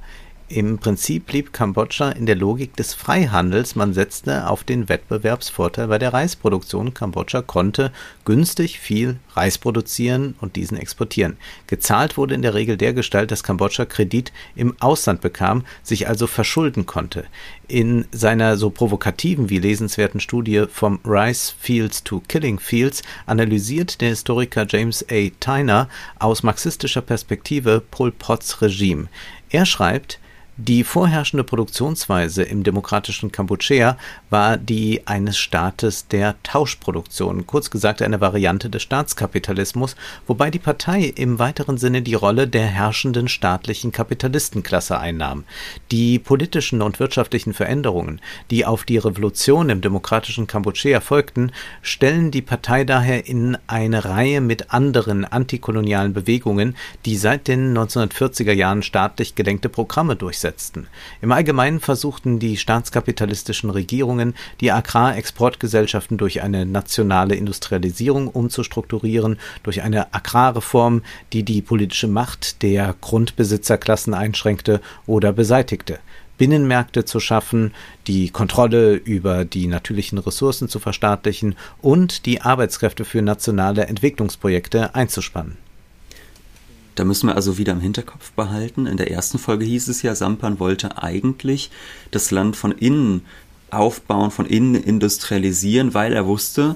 Im 0.47 0.77
Prinzip 0.77 1.25
blieb 1.25 1.53
Kambodscha 1.53 2.11
in 2.11 2.27
der 2.27 2.35
Logik 2.35 2.75
des 2.75 2.93
Freihandels, 2.93 3.75
man 3.75 3.95
setzte 3.95 4.47
auf 4.47 4.63
den 4.63 4.87
Wettbewerbsvorteil 4.87 5.87
bei 5.87 5.97
der 5.97 6.13
Reisproduktion. 6.13 6.93
Kambodscha 6.93 7.41
konnte 7.41 7.91
günstig 8.25 8.79
viel 8.79 9.17
Reis 9.33 9.57
produzieren 9.57 10.35
und 10.39 10.55
diesen 10.55 10.77
exportieren. 10.77 11.37
Gezahlt 11.65 12.15
wurde 12.15 12.35
in 12.35 12.43
der 12.43 12.53
Regel 12.53 12.77
dergestalt, 12.77 13.31
dass 13.31 13.41
Kambodscha 13.41 13.85
Kredit 13.85 14.31
im 14.55 14.75
Ausland 14.79 15.21
bekam, 15.21 15.65
sich 15.81 16.07
also 16.07 16.27
verschulden 16.27 16.85
konnte. 16.85 17.25
In 17.67 18.05
seiner 18.11 18.55
so 18.57 18.69
provokativen 18.69 19.49
wie 19.49 19.57
lesenswerten 19.57 20.19
Studie 20.19 20.65
vom 20.71 20.99
Rice 21.03 21.55
Fields 21.59 22.03
to 22.03 22.21
Killing 22.27 22.59
Fields 22.59 23.01
analysiert 23.25 23.99
der 23.99 24.09
Historiker 24.09 24.67
James 24.69 25.03
A. 25.09 25.29
Tyner 25.39 25.89
aus 26.19 26.43
marxistischer 26.43 27.01
Perspektive 27.01 27.81
Pol 27.89 28.11
Pots 28.11 28.61
Regime. 28.61 29.07
Er 29.49 29.65
schreibt, 29.65 30.19
die 30.57 30.85
vorherrschende 30.85 31.43
Produktionsweise 31.43 32.43
im 32.43 32.63
demokratischen 32.63 33.29
Kampuchea 33.29 33.97
war 34.29 34.55
die 34.55 35.05
eines 35.05 35.37
Staates 35.37 36.07
der 36.07 36.41
Tauschproduktion, 36.43 37.45
kurz 37.45 37.69
gesagt 37.69 38.01
eine 38.01 38.21
Variante 38.21 38.69
des 38.69 38.81
Staatskapitalismus, 38.83 39.97
wobei 40.27 40.49
die 40.51 40.59
Partei 40.59 41.11
im 41.13 41.39
weiteren 41.39 41.77
Sinne 41.77 42.01
die 42.01 42.13
Rolle 42.13 42.47
der 42.47 42.67
herrschenden 42.67 43.27
staatlichen 43.27 43.91
Kapitalistenklasse 43.91 44.97
einnahm. 44.97 45.43
Die 45.91 46.19
politischen 46.19 46.81
und 46.81 47.01
wirtschaftlichen 47.01 47.53
Veränderungen, 47.53 48.21
die 48.49 48.65
auf 48.65 48.85
die 48.85 48.97
Revolution 48.97 49.69
im 49.69 49.81
demokratischen 49.81 50.47
Kampuchea 50.47 51.01
folgten, 51.01 51.51
stellen 51.81 52.31
die 52.31 52.41
Partei 52.41 52.85
daher 52.85 53.27
in 53.27 53.57
eine 53.67 54.05
Reihe 54.05 54.39
mit 54.39 54.71
anderen 54.71 55.25
antikolonialen 55.25 56.13
Bewegungen, 56.13 56.77
die 57.03 57.17
seit 57.17 57.49
den 57.49 57.77
1940er 57.77 58.53
Jahren 58.53 58.83
staatlich 58.83 59.35
gelenkte 59.35 59.67
Programme 59.67 60.15
durchsetzen 60.15 60.44
durchsetzten. 60.45 60.87
Im 61.21 61.31
Allgemeinen 61.31 61.79
versuchten 61.79 62.39
die 62.39 62.57
staatskapitalistischen 62.57 63.69
Regierungen, 63.69 64.35
die 64.61 64.71
Agrarexportgesellschaften 64.71 66.17
durch 66.17 66.41
eine 66.43 66.65
nationale 66.65 67.35
Industrialisierung 67.35 68.27
umzustrukturieren, 68.27 69.37
durch 69.63 69.81
eine 69.81 70.13
Agrarreform, 70.13 71.01
die 71.33 71.43
die 71.43 71.61
politische 71.61 72.07
Macht 72.07 72.61
der 72.61 72.95
Grundbesitzerklassen 73.01 74.13
einschränkte 74.13 74.81
oder 75.07 75.33
beseitigte. 75.33 75.99
Binnenmärkte 76.37 77.05
zu 77.05 77.21
schaffen, 77.21 77.73
die 78.07 78.29
Kontrolle 78.29 78.95
über 78.95 79.45
die 79.45 79.67
natürlichen 79.67 80.17
Ressourcen 80.17 80.67
zu 80.67 80.79
verstaatlichen 80.79 81.55
und 81.81 82.25
die 82.25 82.41
Arbeitskräfte 82.41 83.05
für 83.05 83.21
nationale 83.21 83.87
Entwicklungsprojekte 83.87 84.93
einzuspannen. 84.93 85.64
Da 86.95 87.03
müssen 87.03 87.27
wir 87.27 87.35
also 87.35 87.57
wieder 87.57 87.73
im 87.73 87.81
Hinterkopf 87.81 88.31
behalten. 88.31 88.87
In 88.87 88.97
der 88.97 89.11
ersten 89.11 89.37
Folge 89.37 89.65
hieß 89.65 89.87
es 89.89 90.01
ja, 90.01 90.15
Sampan 90.15 90.59
wollte 90.59 91.01
eigentlich 91.01 91.69
das 92.11 92.31
Land 92.31 92.55
von 92.55 92.71
innen 92.71 93.25
aufbauen, 93.69 94.31
von 94.31 94.45
innen 94.45 94.75
industrialisieren, 94.75 95.93
weil 95.93 96.13
er 96.13 96.25
wusste, 96.25 96.75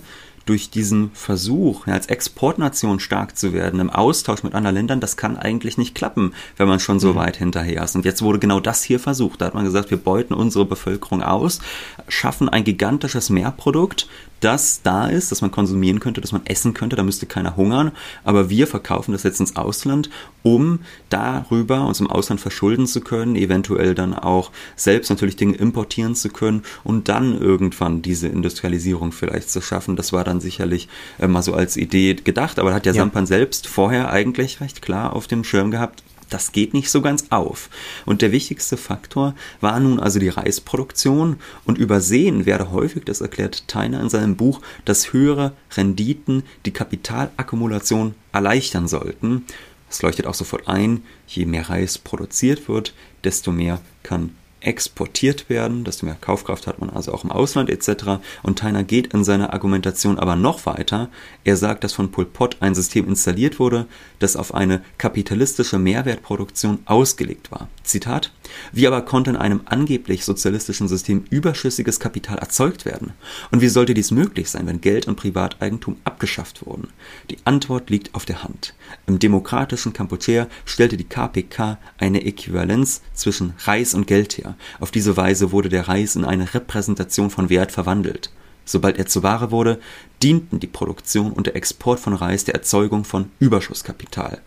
durch 0.49 0.71
diesen 0.71 1.11
Versuch, 1.13 1.85
als 1.85 2.07
Exportnation 2.07 2.99
stark 2.99 3.37
zu 3.37 3.53
werden, 3.53 3.79
im 3.79 3.91
Austausch 3.91 4.41
mit 4.41 4.55
anderen 4.55 4.75
Ländern, 4.75 4.99
das 4.99 5.15
kann 5.15 5.37
eigentlich 5.37 5.77
nicht 5.77 5.93
klappen, 5.93 6.33
wenn 6.57 6.67
man 6.67 6.79
schon 6.79 6.99
so 6.99 7.13
mhm. 7.13 7.17
weit 7.17 7.37
hinterher 7.37 7.83
ist. 7.83 7.95
Und 7.95 8.03
jetzt 8.03 8.23
wurde 8.23 8.39
genau 8.39 8.59
das 8.59 8.81
hier 8.81 8.99
versucht. 8.99 9.41
Da 9.41 9.45
hat 9.45 9.53
man 9.53 9.63
gesagt, 9.63 9.91
wir 9.91 9.97
beuten 9.97 10.33
unsere 10.33 10.65
Bevölkerung 10.65 11.21
aus, 11.21 11.59
schaffen 12.07 12.49
ein 12.49 12.63
gigantisches 12.63 13.29
Mehrprodukt, 13.29 14.07
das 14.39 14.81
da 14.81 15.07
ist, 15.07 15.31
das 15.31 15.41
man 15.41 15.51
konsumieren 15.51 15.99
könnte, 15.99 16.21
das 16.21 16.31
man 16.31 16.45
essen 16.45 16.73
könnte, 16.73 16.95
da 16.95 17.03
müsste 17.03 17.25
keiner 17.25 17.55
hungern, 17.55 17.91
aber 18.23 18.49
wir 18.49 18.67
verkaufen 18.67 19.11
das 19.11 19.23
jetzt 19.23 19.39
ins 19.39 19.55
Ausland, 19.55 20.09
um 20.43 20.79
darüber 21.09 21.85
uns 21.85 21.99
im 21.99 22.07
Ausland 22.07 22.39
verschulden 22.41 22.87
zu 22.87 23.01
können, 23.01 23.35
eventuell 23.35 23.95
dann 23.95 24.13
auch 24.13 24.51
selbst 24.75 25.09
natürlich 25.09 25.35
Dinge 25.35 25.55
importieren 25.55 26.15
zu 26.15 26.29
können 26.29 26.63
und 26.83 27.09
dann 27.09 27.39
irgendwann 27.39 28.01
diese 28.01 28.27
Industrialisierung 28.27 29.11
vielleicht 29.11 29.49
zu 29.49 29.61
schaffen. 29.61 29.95
Das 29.95 30.13
war 30.13 30.23
dann 30.23 30.41
sicherlich 30.41 30.87
äh, 31.19 31.27
mal 31.27 31.41
so 31.41 31.53
als 31.53 31.77
Idee 31.77 32.13
gedacht, 32.15 32.59
aber 32.59 32.73
hat 32.73 32.85
ja, 32.85 32.93
ja. 32.93 33.01
Sampan 33.01 33.25
selbst 33.25 33.67
vorher 33.67 34.11
eigentlich 34.11 34.61
recht 34.61 34.81
klar 34.81 35.13
auf 35.13 35.27
dem 35.27 35.43
Schirm 35.43 35.71
gehabt, 35.71 36.03
das 36.29 36.51
geht 36.51 36.73
nicht 36.73 36.89
so 36.89 37.01
ganz 37.01 37.25
auf. 37.29 37.69
Und 38.05 38.21
der 38.21 38.31
wichtigste 38.31 38.77
Faktor 38.77 39.35
war 39.61 39.79
nun 39.79 39.99
also 39.99 40.19
die 40.19 40.29
Reisproduktion 40.29 41.37
und 41.65 41.77
übersehen 41.77 42.45
werde 42.45 42.71
häufig, 42.71 43.03
das 43.05 43.21
erklärt 43.21 43.67
Tyner 43.67 44.01
in 44.01 44.09
seinem 44.09 44.35
Buch, 44.35 44.61
dass 44.85 45.13
höhere 45.13 45.53
Renditen 45.75 46.43
die 46.65 46.73
Kapitalakkumulation 46.73 48.15
erleichtern 48.31 48.87
sollten. 48.87 49.45
Es 49.89 50.01
leuchtet 50.01 50.27
auch 50.27 50.35
sofort 50.35 50.67
ein, 50.67 51.03
je 51.27 51.45
mehr 51.45 51.69
Reis 51.69 51.97
produziert 51.97 52.67
wird, 52.67 52.93
desto 53.23 53.51
mehr 53.51 53.81
kann 54.03 54.31
exportiert 54.61 55.49
werden, 55.49 55.83
desto 55.83 56.05
mehr 56.05 56.17
Kaufkraft 56.19 56.67
hat 56.67 56.79
man 56.79 56.89
also 56.89 57.13
auch 57.13 57.23
im 57.23 57.31
Ausland 57.31 57.69
etc. 57.69 58.19
Und 58.43 58.59
Tyner 58.59 58.83
geht 58.83 59.13
in 59.13 59.23
seiner 59.23 59.53
Argumentation 59.53 60.19
aber 60.19 60.35
noch 60.35 60.65
weiter. 60.65 61.09
Er 61.43 61.57
sagt, 61.57 61.83
dass 61.83 61.93
von 61.93 62.11
Pol 62.11 62.25
Pot 62.25 62.57
ein 62.59 62.75
System 62.75 63.07
installiert 63.07 63.59
wurde, 63.59 63.85
das 64.19 64.35
auf 64.35 64.53
eine 64.53 64.81
kapitalistische 64.97 65.79
Mehrwertproduktion 65.79 66.79
ausgelegt 66.85 67.51
war. 67.51 67.67
Zitat: 67.83 68.31
Wie 68.71 68.87
aber 68.87 69.01
konnte 69.01 69.29
in 69.31 69.35
einem 69.35 69.61
angeblich 69.65 70.25
sozialistischen 70.25 70.87
System 70.87 71.25
überschüssiges 71.29 71.99
Kapital 71.99 72.37
erzeugt 72.37 72.85
werden? 72.85 73.13
Und 73.51 73.61
wie 73.61 73.69
sollte 73.69 73.93
dies 73.93 74.11
möglich 74.11 74.49
sein, 74.49 74.67
wenn 74.67 74.81
Geld 74.81 75.07
und 75.07 75.15
Privateigentum 75.15 75.97
abgeschafft 76.03 76.65
wurden? 76.65 76.89
Die 77.29 77.37
Antwort 77.45 77.89
liegt 77.89 78.15
auf 78.15 78.25
der 78.25 78.43
Hand. 78.43 78.73
Im 79.07 79.19
demokratischen 79.19 79.93
Kampuchea 79.93 80.47
stellte 80.65 80.97
die 80.97 81.03
KPK 81.03 81.77
eine 81.97 82.25
Äquivalenz 82.25 83.01
zwischen 83.13 83.53
Reis 83.65 83.93
und 83.93 84.07
Geld 84.07 84.37
her. 84.37 84.55
Auf 84.79 84.91
diese 84.91 85.17
Weise 85.17 85.51
wurde 85.51 85.69
der 85.69 85.87
Reis 85.87 86.15
in 86.15 86.25
eine 86.25 86.53
Repräsentation 86.53 87.29
von 87.29 87.49
Wert 87.49 87.71
verwandelt. 87.71 88.31
Sobald 88.65 88.99
er 88.99 89.07
zu 89.07 89.23
Ware 89.23 89.49
wurde, 89.49 89.79
dienten 90.21 90.59
die 90.59 90.67
Produktion 90.67 91.31
und 91.31 91.47
der 91.47 91.55
Export 91.55 91.99
von 91.99 92.13
Reis 92.13 92.43
der 92.43 92.53
Erzeugung 92.53 93.03
von 93.03 93.31
Überschusskapital. 93.39 94.41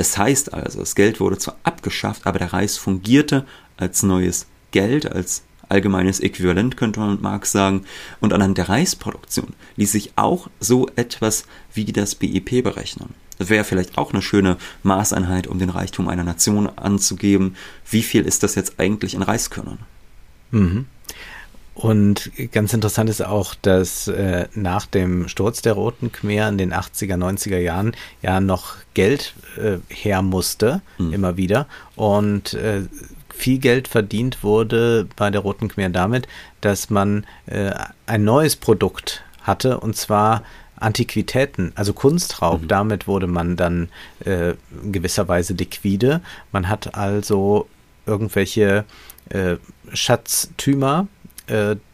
Das 0.00 0.16
heißt 0.16 0.54
also, 0.54 0.80
das 0.80 0.94
Geld 0.94 1.20
wurde 1.20 1.36
zwar 1.36 1.58
abgeschafft, 1.62 2.26
aber 2.26 2.38
der 2.38 2.54
Reis 2.54 2.78
fungierte 2.78 3.44
als 3.76 4.02
neues 4.02 4.46
Geld, 4.70 5.12
als 5.12 5.42
allgemeines 5.68 6.20
Äquivalent, 6.20 6.78
könnte 6.78 7.00
man 7.00 7.10
mit 7.10 7.20
Marx 7.20 7.52
sagen. 7.52 7.84
Und 8.18 8.32
anhand 8.32 8.56
der 8.56 8.70
Reisproduktion 8.70 9.48
ließ 9.76 9.92
sich 9.92 10.12
auch 10.16 10.48
so 10.58 10.88
etwas 10.96 11.44
wie 11.74 11.84
das 11.84 12.14
BIP 12.14 12.64
berechnen. 12.64 13.10
Das 13.36 13.50
wäre 13.50 13.62
vielleicht 13.64 13.98
auch 13.98 14.14
eine 14.14 14.22
schöne 14.22 14.56
Maßeinheit, 14.84 15.46
um 15.46 15.58
den 15.58 15.68
Reichtum 15.68 16.08
einer 16.08 16.24
Nation 16.24 16.70
anzugeben. 16.78 17.54
Wie 17.90 18.02
viel 18.02 18.24
ist 18.24 18.42
das 18.42 18.54
jetzt 18.54 18.80
eigentlich 18.80 19.12
in 19.12 19.20
Reiskörnern? 19.20 19.80
Mhm. 20.50 20.86
Und 21.80 22.30
ganz 22.52 22.74
interessant 22.74 23.08
ist 23.08 23.24
auch, 23.24 23.54
dass 23.54 24.06
äh, 24.06 24.48
nach 24.54 24.84
dem 24.84 25.28
Sturz 25.28 25.62
der 25.62 25.72
Roten 25.72 26.12
Khmer 26.12 26.50
in 26.50 26.58
den 26.58 26.74
80er, 26.74 27.16
90er 27.16 27.56
Jahren 27.56 27.96
ja 28.20 28.38
noch 28.38 28.74
Geld 28.92 29.34
äh, 29.56 29.78
her 29.88 30.20
musste, 30.20 30.82
mhm. 30.98 31.14
immer 31.14 31.36
wieder. 31.38 31.66
Und 31.96 32.52
äh, 32.52 32.82
viel 33.30 33.58
Geld 33.60 33.88
verdient 33.88 34.42
wurde 34.44 35.08
bei 35.16 35.30
der 35.30 35.40
Roten 35.40 35.68
Khmer 35.68 35.88
damit, 35.88 36.28
dass 36.60 36.90
man 36.90 37.24
äh, 37.46 37.72
ein 38.04 38.24
neues 38.24 38.56
Produkt 38.56 39.22
hatte, 39.40 39.80
und 39.80 39.96
zwar 39.96 40.42
Antiquitäten, 40.76 41.72
also 41.76 41.94
Kunstraub. 41.94 42.60
Mhm. 42.60 42.68
Damit 42.68 43.06
wurde 43.06 43.26
man 43.26 43.56
dann 43.56 43.88
äh, 44.26 44.50
in 44.82 44.92
gewisser 44.92 45.28
Weise 45.28 45.54
liquide. 45.54 46.20
Man 46.52 46.68
hat 46.68 46.94
also 46.94 47.68
irgendwelche 48.04 48.84
äh, 49.30 49.56
Schatztümer 49.94 51.08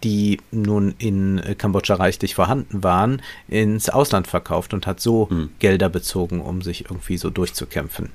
die 0.04 0.40
nun 0.50 0.94
in 0.98 1.40
Kambodscha 1.58 1.94
reichlich 1.94 2.34
vorhanden 2.34 2.82
waren, 2.82 3.22
ins 3.48 3.88
Ausland 3.88 4.26
verkauft 4.26 4.74
und 4.74 4.86
hat 4.86 5.00
so 5.00 5.30
hm. 5.30 5.50
Gelder 5.58 5.88
bezogen, 5.88 6.40
um 6.40 6.62
sich 6.62 6.84
irgendwie 6.84 7.16
so 7.16 7.30
durchzukämpfen. 7.30 8.10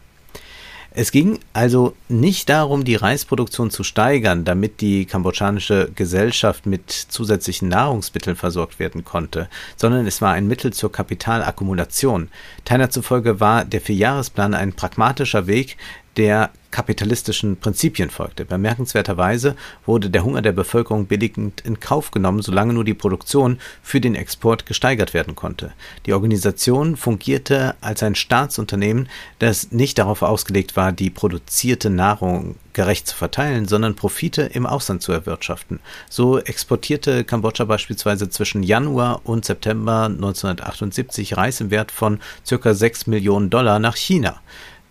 Es 0.94 1.12
ging 1.12 1.40
also 1.54 1.96
nicht 2.10 2.50
darum, 2.50 2.84
die 2.84 2.96
Reisproduktion 2.96 3.72
zu 3.72 3.82
steigern, 3.84 4.44
damit 4.44 4.82
die 4.82 5.06
kambodschanische 5.06 5.90
Gesellschaft 5.96 6.66
mit 6.66 6.92
zusätzlichen 6.92 7.70
Nahrungsmitteln 7.70 8.36
versorgt 8.36 8.78
werden 8.78 9.06
konnte, 9.06 9.48
sondern 9.78 10.06
es 10.06 10.22
war 10.22 10.34
ein 10.34 10.48
Mittel 10.48 10.74
zur 10.74 10.92
Kapitalakkumulation. 10.92 12.28
Teiner 12.66 12.90
zufolge 12.90 13.40
war 13.40 13.64
der 13.64 13.80
Vierjahresplan 13.80 14.54
ein 14.54 14.74
pragmatischer 14.74 15.48
Weg, 15.48 15.78
der 16.18 16.52
kapitalistischen 16.72 17.58
Prinzipien 17.58 18.10
folgte. 18.10 18.46
Bemerkenswerterweise 18.46 19.56
wurde 19.86 20.10
der 20.10 20.24
Hunger 20.24 20.42
der 20.42 20.54
Bevölkerung 20.54 21.06
billigend 21.06 21.62
in 21.62 21.80
Kauf 21.80 22.12
genommen, 22.12 22.42
solange 22.42 22.74
nur 22.74 22.86
die 22.86 22.94
Produktion 22.94 23.60
für 23.84 24.02
den 24.02 24.16
Export 24.16 24.66
gesteigert 24.66 25.14
werden 25.14 25.36
konnte. 25.36 25.74
Die 26.06 26.14
Organisation 26.14 26.96
fungierte 26.96 27.76
als 27.82 28.02
ein 28.04 28.16
Staatsunternehmen, 28.16 29.10
das 29.40 29.72
nicht 29.72 29.98
darauf 29.98 30.22
ausgelegt 30.22 30.76
war, 30.76 30.92
die 30.92 31.10
produzierte 31.10 31.90
Nahrung 31.90 32.56
gerecht 32.74 33.08
zu 33.08 33.16
verteilen, 33.16 33.68
sondern 33.68 33.96
Profite 33.96 34.44
im 34.44 34.66
Ausland 34.66 35.02
zu 35.02 35.12
erwirtschaften. 35.12 35.80
So 36.10 36.40
exportierte 36.40 37.24
Kambodscha 37.24 37.66
beispielsweise 37.66 38.30
zwischen 38.30 38.64
Januar 38.64 39.22
und 39.26 39.46
September 39.46 40.06
1978 40.06 41.36
Reis 41.36 41.60
im 41.60 41.70
Wert 41.70 41.92
von 41.92 42.20
ca. 42.48 42.74
6 42.74 43.08
Millionen 43.08 43.50
Dollar 43.50 43.80
nach 43.80 43.98
China. 43.98 44.40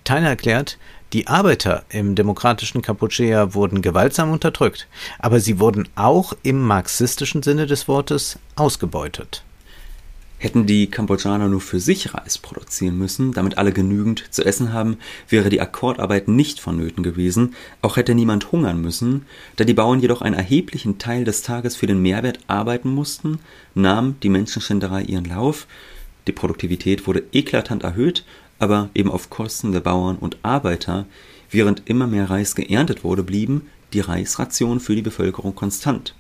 Tyner 0.05 0.31
erklärt, 0.31 0.79
die 1.13 1.27
Arbeiter 1.27 1.85
im 1.89 2.15
demokratischen 2.15 2.83
Kampuchea 2.83 3.53
wurden 3.53 3.83
gewaltsam 3.83 4.31
unterdrückt, 4.31 4.87
aber 5.19 5.41
sie 5.41 5.59
wurden 5.59 5.89
auch 5.97 6.35
im 6.45 6.61
marxistischen 6.63 7.43
Sinne 7.43 7.67
des 7.67 7.89
Wortes 7.89 8.39
ausgebeutet. 8.55 9.43
Hätten 10.39 10.65
die 10.65 10.87
Kambodschaner 10.87 11.49
nur 11.49 11.61
für 11.61 11.81
sich 11.81 12.15
Reis 12.15 12.39
produzieren 12.39 12.97
müssen, 12.97 13.33
damit 13.33 13.59
alle 13.59 13.73
genügend 13.73 14.25
zu 14.31 14.43
essen 14.43 14.73
haben, 14.73 14.97
wäre 15.29 15.51
die 15.51 15.61
Akkordarbeit 15.61 16.29
nicht 16.29 16.61
vonnöten 16.61 17.03
gewesen, 17.03 17.55
auch 17.83 17.97
hätte 17.97 18.15
niemand 18.15 18.51
hungern 18.53 18.81
müssen, 18.81 19.27
da 19.57 19.65
die 19.65 19.75
Bauern 19.75 20.01
jedoch 20.01 20.23
einen 20.23 20.37
erheblichen 20.37 20.99
Teil 20.99 21.25
des 21.25 21.43
Tages 21.43 21.77
für 21.77 21.87
den 21.87 22.01
Mehrwert 22.01 22.39
arbeiten 22.47 22.89
mussten, 22.89 23.41
nahm 23.75 24.15
die 24.23 24.31
Menschenschinderei 24.31 25.03
ihren 25.03 25.27
Lauf, 25.27 25.67
die 26.27 26.33
Produktivität 26.33 27.07
wurde 27.07 27.25
eklatant 27.33 27.83
erhöht 27.83 28.25
aber 28.61 28.91
eben 28.95 29.11
auf 29.11 29.31
Kosten 29.31 29.73
der 29.73 29.81
Bauern 29.81 30.17
und 30.17 30.39
Arbeiter, 30.43 31.07
während 31.51 31.83
immer 31.87 32.07
mehr 32.07 32.31
Reis 32.31 32.55
geerntet 32.55 33.03
wurde, 33.03 33.25
blieben 33.25 33.67
die 33.93 34.01
Reisrationen 34.01 34.79
für 34.79 34.95
die 34.95 35.03
Bevölkerung 35.03 35.57
konstant. 35.57 36.15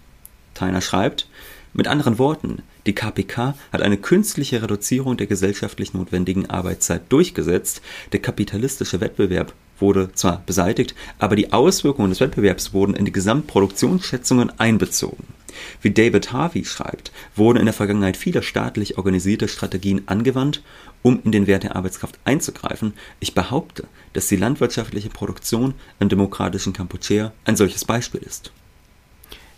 Tyner 0.55 0.81
schreibt, 0.81 1.29
mit 1.72 1.87
anderen 1.87 2.18
Worten, 2.18 2.62
die 2.87 2.94
KPK 2.94 3.55
hat 3.72 3.83
eine 3.83 3.96
künstliche 3.96 4.61
Reduzierung 4.61 5.16
der 5.16 5.29
gesellschaftlich 5.29 5.94
notwendigen 5.94 6.50
Arbeitszeit 6.50 7.03
durchgesetzt, 7.11 7.81
der 8.11 8.20
kapitalistische 8.20 9.00
Wettbewerb 9.00 9.53
wurde 9.79 10.11
zwar 10.12 10.42
beseitigt, 10.44 10.94
aber 11.18 11.37
die 11.37 11.53
Auswirkungen 11.53 12.11
des 12.11 12.20
Wettbewerbs 12.20 12.72
wurden 12.72 12.94
in 12.94 13.05
die 13.05 13.12
Gesamtproduktionsschätzungen 13.12 14.59
einbezogen. 14.59 15.24
Wie 15.81 15.90
David 15.90 16.33
Harvey 16.33 16.64
schreibt, 16.64 17.12
wurden 17.37 17.59
in 17.59 17.66
der 17.66 17.74
Vergangenheit 17.74 18.16
viele 18.16 18.42
staatlich 18.42 18.98
organisierte 18.98 19.48
Strategien 19.48 20.03
angewandt, 20.07 20.62
um 21.02 21.20
in 21.24 21.32
den 21.32 21.46
Wert 21.46 21.62
der 21.62 21.76
Arbeitskraft 21.76 22.18
einzugreifen. 22.24 22.94
Ich 23.20 23.34
behaupte, 23.34 23.84
dass 24.12 24.28
die 24.28 24.36
landwirtschaftliche 24.36 25.10
Produktion 25.10 25.74
im 25.98 26.08
demokratischen 26.08 26.72
Kampuchea 26.72 27.32
ein 27.44 27.56
solches 27.56 27.84
Beispiel 27.84 28.20
ist. 28.20 28.52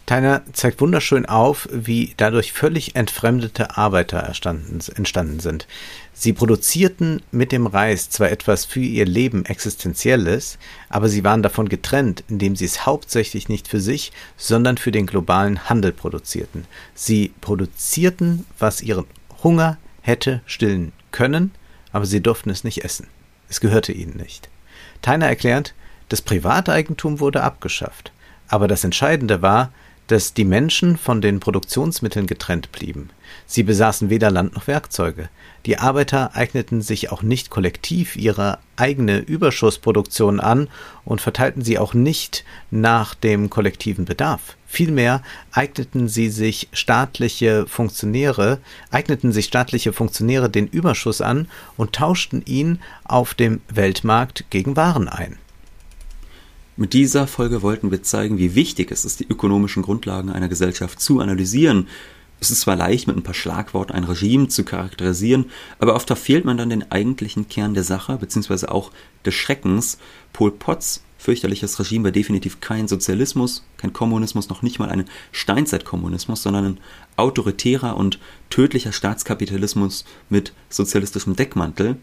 Tyner 0.06 0.42
zeigt 0.52 0.80
wunderschön 0.80 1.26
auf, 1.26 1.68
wie 1.70 2.14
dadurch 2.16 2.52
völlig 2.52 2.96
entfremdete 2.96 3.76
Arbeiter 3.76 4.26
entstanden 4.26 5.40
sind. 5.40 5.66
Sie 6.12 6.32
produzierten 6.32 7.22
mit 7.30 7.52
dem 7.52 7.66
Reis 7.66 8.10
zwar 8.10 8.30
etwas 8.30 8.64
für 8.64 8.80
ihr 8.80 9.06
Leben 9.06 9.44
Existenzielles, 9.44 10.58
aber 10.88 11.08
sie 11.08 11.24
waren 11.24 11.42
davon 11.42 11.68
getrennt, 11.68 12.24
indem 12.28 12.56
sie 12.56 12.64
es 12.64 12.84
hauptsächlich 12.84 13.48
nicht 13.48 13.68
für 13.68 13.80
sich, 13.80 14.12
sondern 14.36 14.76
für 14.76 14.90
den 14.90 15.06
globalen 15.06 15.68
Handel 15.68 15.92
produzierten. 15.92 16.66
Sie 16.94 17.32
produzierten, 17.40 18.44
was 18.58 18.82
ihren 18.82 19.06
Hunger 19.42 19.78
hätte 20.02 20.42
stillen 20.46 20.92
können, 21.12 21.52
aber 21.92 22.06
sie 22.06 22.20
durften 22.20 22.50
es 22.50 22.64
nicht 22.64 22.84
essen. 22.84 23.06
Es 23.48 23.60
gehörte 23.60 23.92
ihnen 23.92 24.16
nicht. 24.16 24.48
Tyner 25.02 25.28
erklärt, 25.28 25.74
das 26.08 26.22
Privateigentum 26.22 27.20
wurde 27.20 27.42
abgeschafft, 27.42 28.12
aber 28.48 28.68
das 28.68 28.84
Entscheidende 28.84 29.42
war, 29.42 29.72
dass 30.06 30.34
die 30.34 30.44
Menschen 30.44 30.96
von 30.96 31.20
den 31.20 31.40
Produktionsmitteln 31.40 32.26
getrennt 32.26 32.72
blieben. 32.72 33.10
Sie 33.46 33.62
besaßen 33.62 34.10
weder 34.10 34.30
Land 34.30 34.54
noch 34.54 34.66
Werkzeuge. 34.66 35.28
Die 35.66 35.78
Arbeiter 35.78 36.34
eigneten 36.34 36.82
sich 36.82 37.12
auch 37.12 37.22
nicht 37.22 37.50
kollektiv 37.50 38.16
ihre 38.16 38.58
eigene 38.76 39.18
Überschussproduktion 39.18 40.40
an 40.40 40.68
und 41.04 41.20
verteilten 41.20 41.62
sie 41.62 41.78
auch 41.78 41.94
nicht 41.94 42.44
nach 42.70 43.14
dem 43.14 43.48
kollektiven 43.48 44.04
Bedarf. 44.04 44.56
Vielmehr 44.66 45.22
eigneten 45.52 46.08
sie 46.08 46.30
sich 46.30 46.68
staatliche 46.72 47.66
Funktionäre, 47.66 48.58
eigneten 48.90 49.30
sich 49.30 49.46
staatliche 49.46 49.92
Funktionäre 49.92 50.48
den 50.48 50.66
Überschuss 50.66 51.20
an 51.20 51.46
und 51.76 51.92
tauschten 51.92 52.42
ihn 52.46 52.80
auf 53.04 53.34
dem 53.34 53.60
Weltmarkt 53.68 54.46
gegen 54.50 54.74
Waren 54.76 55.08
ein. 55.08 55.36
Mit 56.82 56.94
dieser 56.94 57.28
Folge 57.28 57.62
wollten 57.62 57.92
wir 57.92 58.02
zeigen, 58.02 58.38
wie 58.38 58.56
wichtig 58.56 58.90
es 58.90 59.04
ist, 59.04 59.20
die 59.20 59.28
ökonomischen 59.28 59.84
Grundlagen 59.84 60.30
einer 60.30 60.48
Gesellschaft 60.48 60.98
zu 60.98 61.20
analysieren. 61.20 61.86
Es 62.40 62.50
ist 62.50 62.62
zwar 62.62 62.74
leicht, 62.74 63.06
mit 63.06 63.16
ein 63.16 63.22
paar 63.22 63.34
Schlagworten 63.34 63.92
ein 63.92 64.02
Regime 64.02 64.48
zu 64.48 64.64
charakterisieren, 64.64 65.44
aber 65.78 65.94
oft 65.94 66.08
verfehlt 66.08 66.44
man 66.44 66.56
dann 66.56 66.70
den 66.70 66.90
eigentlichen 66.90 67.46
Kern 67.46 67.74
der 67.74 67.84
Sache, 67.84 68.16
beziehungsweise 68.16 68.72
auch 68.72 68.90
des 69.24 69.32
Schreckens. 69.32 69.98
Pol 70.32 70.50
Potts 70.50 71.04
fürchterliches 71.18 71.78
Regime 71.78 72.02
war 72.02 72.10
definitiv 72.10 72.58
kein 72.58 72.88
Sozialismus, 72.88 73.64
kein 73.76 73.92
Kommunismus, 73.92 74.48
noch 74.48 74.62
nicht 74.62 74.80
mal 74.80 74.90
ein 74.90 75.04
Steinzeitkommunismus, 75.30 76.42
sondern 76.42 76.64
ein 76.64 76.80
autoritärer 77.14 77.96
und 77.96 78.18
tödlicher 78.50 78.90
Staatskapitalismus 78.90 80.04
mit 80.30 80.52
sozialistischem 80.68 81.36
Deckmantel. 81.36 81.94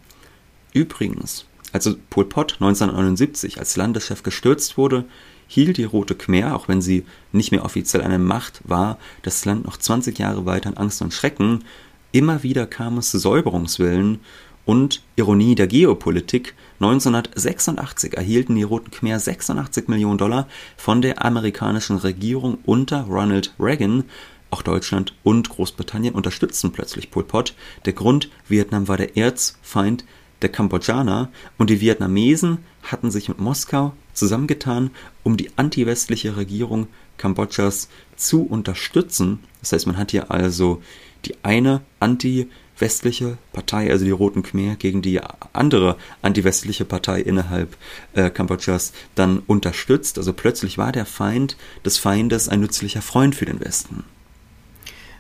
Übrigens, 0.72 1.49
als 1.74 1.90
Pol 2.10 2.26
Pot 2.26 2.54
1979 2.60 3.60
als 3.60 3.76
Landeschef 3.76 4.24
gestürzt 4.24 4.78
wurde, 4.78 5.06
hielt 5.48 5.78
die 5.78 5.84
Rote 5.84 6.16
Khmer, 6.16 6.56
auch 6.56 6.68
wenn 6.68 6.82
sie 6.82 7.06
nicht 7.32 7.52
mehr 7.52 7.66
offiziell 7.66 8.04
eine 8.04 8.20
Macht 8.20 8.62
war, 8.64 8.98
das 9.24 9.44
Land 9.46 9.66
noch 9.66 9.78
20 9.78 10.18
Jahre 10.18 10.46
weiter 10.46 10.70
in 10.70 10.78
Angst 10.78 11.02
und 11.02 11.14
Schrecken. 11.14 11.64
Immer 12.12 12.44
wieder 12.44 12.68
kam 12.68 12.98
es 12.98 13.12
zu 13.12 13.20
Säuberungswillen 13.20 14.20
Und 14.66 15.02
Ironie 15.16 15.56
der 15.56 15.66
Geopolitik, 15.66 16.54
1986 16.80 18.14
erhielten 18.16 18.56
die 18.56 18.64
Roten 18.64 18.92
Khmer 18.92 19.20
86 19.20 19.88
Millionen 19.88 20.20
Dollar 20.20 20.48
von 20.78 21.02
der 21.02 21.26
amerikanischen 21.26 21.98
Regierung 21.98 22.60
unter 22.66 23.02
Ronald 23.02 23.54
Reagan. 23.60 24.04
Auch 24.52 24.62
Deutschland 24.62 25.16
und 25.24 25.50
Großbritannien 25.50 26.14
unterstützten 26.14 26.72
plötzlich 26.72 27.10
Pol 27.10 27.24
Pot. 27.24 27.56
Der 27.86 27.94
Grund, 27.94 28.30
Vietnam 28.48 28.88
war 28.88 28.98
der 28.98 29.18
Erzfeind 29.18 30.06
der 30.42 30.50
Kambodschaner 30.50 31.30
und 31.58 31.70
die 31.70 31.82
Vietnamesen 31.82 32.60
hatten 32.84 33.12
sich 33.12 33.30
mit 33.30 33.40
Moskau 33.40 33.94
zusammengetan, 34.14 34.92
um 35.24 35.38
die 35.38 35.52
antiwestliche 35.58 36.38
Regierung 36.38 36.88
Kambodschas 37.18 37.90
zu 38.16 38.44
unterstützen. 38.44 39.40
Das 39.62 39.74
heißt, 39.74 39.88
man 39.88 39.98
hat 39.98 40.12
hier 40.12 40.32
also 40.32 40.82
die 41.26 41.36
eine 41.44 41.82
anti-westliche 42.00 43.38
Partei, 43.52 43.92
also 43.92 44.06
die 44.06 44.12
Roten 44.12 44.42
Khmer, 44.42 44.76
gegen 44.76 45.02
die 45.02 45.20
andere 45.54 45.98
anti-westliche 46.22 46.86
Partei 46.86 47.22
innerhalb 47.22 47.76
äh, 48.14 48.30
Kambodschas 48.30 48.94
dann 49.16 49.40
unterstützt. 49.40 50.18
Also 50.18 50.34
plötzlich 50.34 50.78
war 50.78 50.92
der 50.92 51.06
Feind 51.06 51.58
des 51.84 51.98
Feindes 51.98 52.48
ein 52.50 52.62
nützlicher 52.62 53.02
Freund 53.02 53.36
für 53.36 53.46
den 53.46 53.60
Westen. 53.60 54.04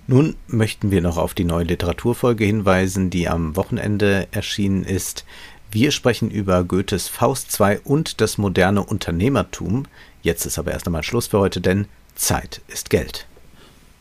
Nun 0.09 0.37
möchten 0.47 0.89
wir 0.89 1.01
noch 1.01 1.17
auf 1.17 1.35
die 1.35 1.43
neue 1.43 1.65
Literaturfolge 1.65 2.43
hinweisen, 2.43 3.11
die 3.11 3.29
am 3.29 3.55
Wochenende 3.55 4.27
erschienen 4.31 4.83
ist. 4.83 5.23
Wir 5.69 5.91
sprechen 5.91 6.31
über 6.31 6.63
Goethes 6.63 7.07
Faust 7.07 7.59
II 7.59 7.79
und 7.83 8.19
das 8.19 8.39
moderne 8.39 8.81
Unternehmertum. 8.81 9.85
Jetzt 10.23 10.47
ist 10.47 10.57
aber 10.57 10.71
erst 10.71 10.87
einmal 10.87 11.03
Schluss 11.03 11.27
für 11.27 11.37
heute, 11.37 11.61
denn 11.61 11.85
Zeit 12.15 12.61
ist 12.69 12.89
Geld. 12.89 13.27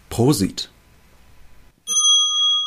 Prosit. 0.09 0.71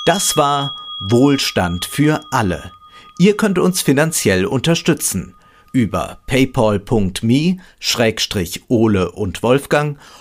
Das 0.05 0.37
war 0.37 0.75
Wohlstand 0.99 1.85
für 1.85 2.21
alle. 2.29 2.71
Ihr 3.17 3.35
könnt 3.37 3.57
uns 3.57 3.81
finanziell 3.81 4.45
unterstützen 4.45 5.33
über 5.71 6.19
paypal.me 6.27 7.57
Schrägstrich 7.79 8.63
Ole 8.67 9.11
und 9.11 9.41
Wolfgang 9.41 9.97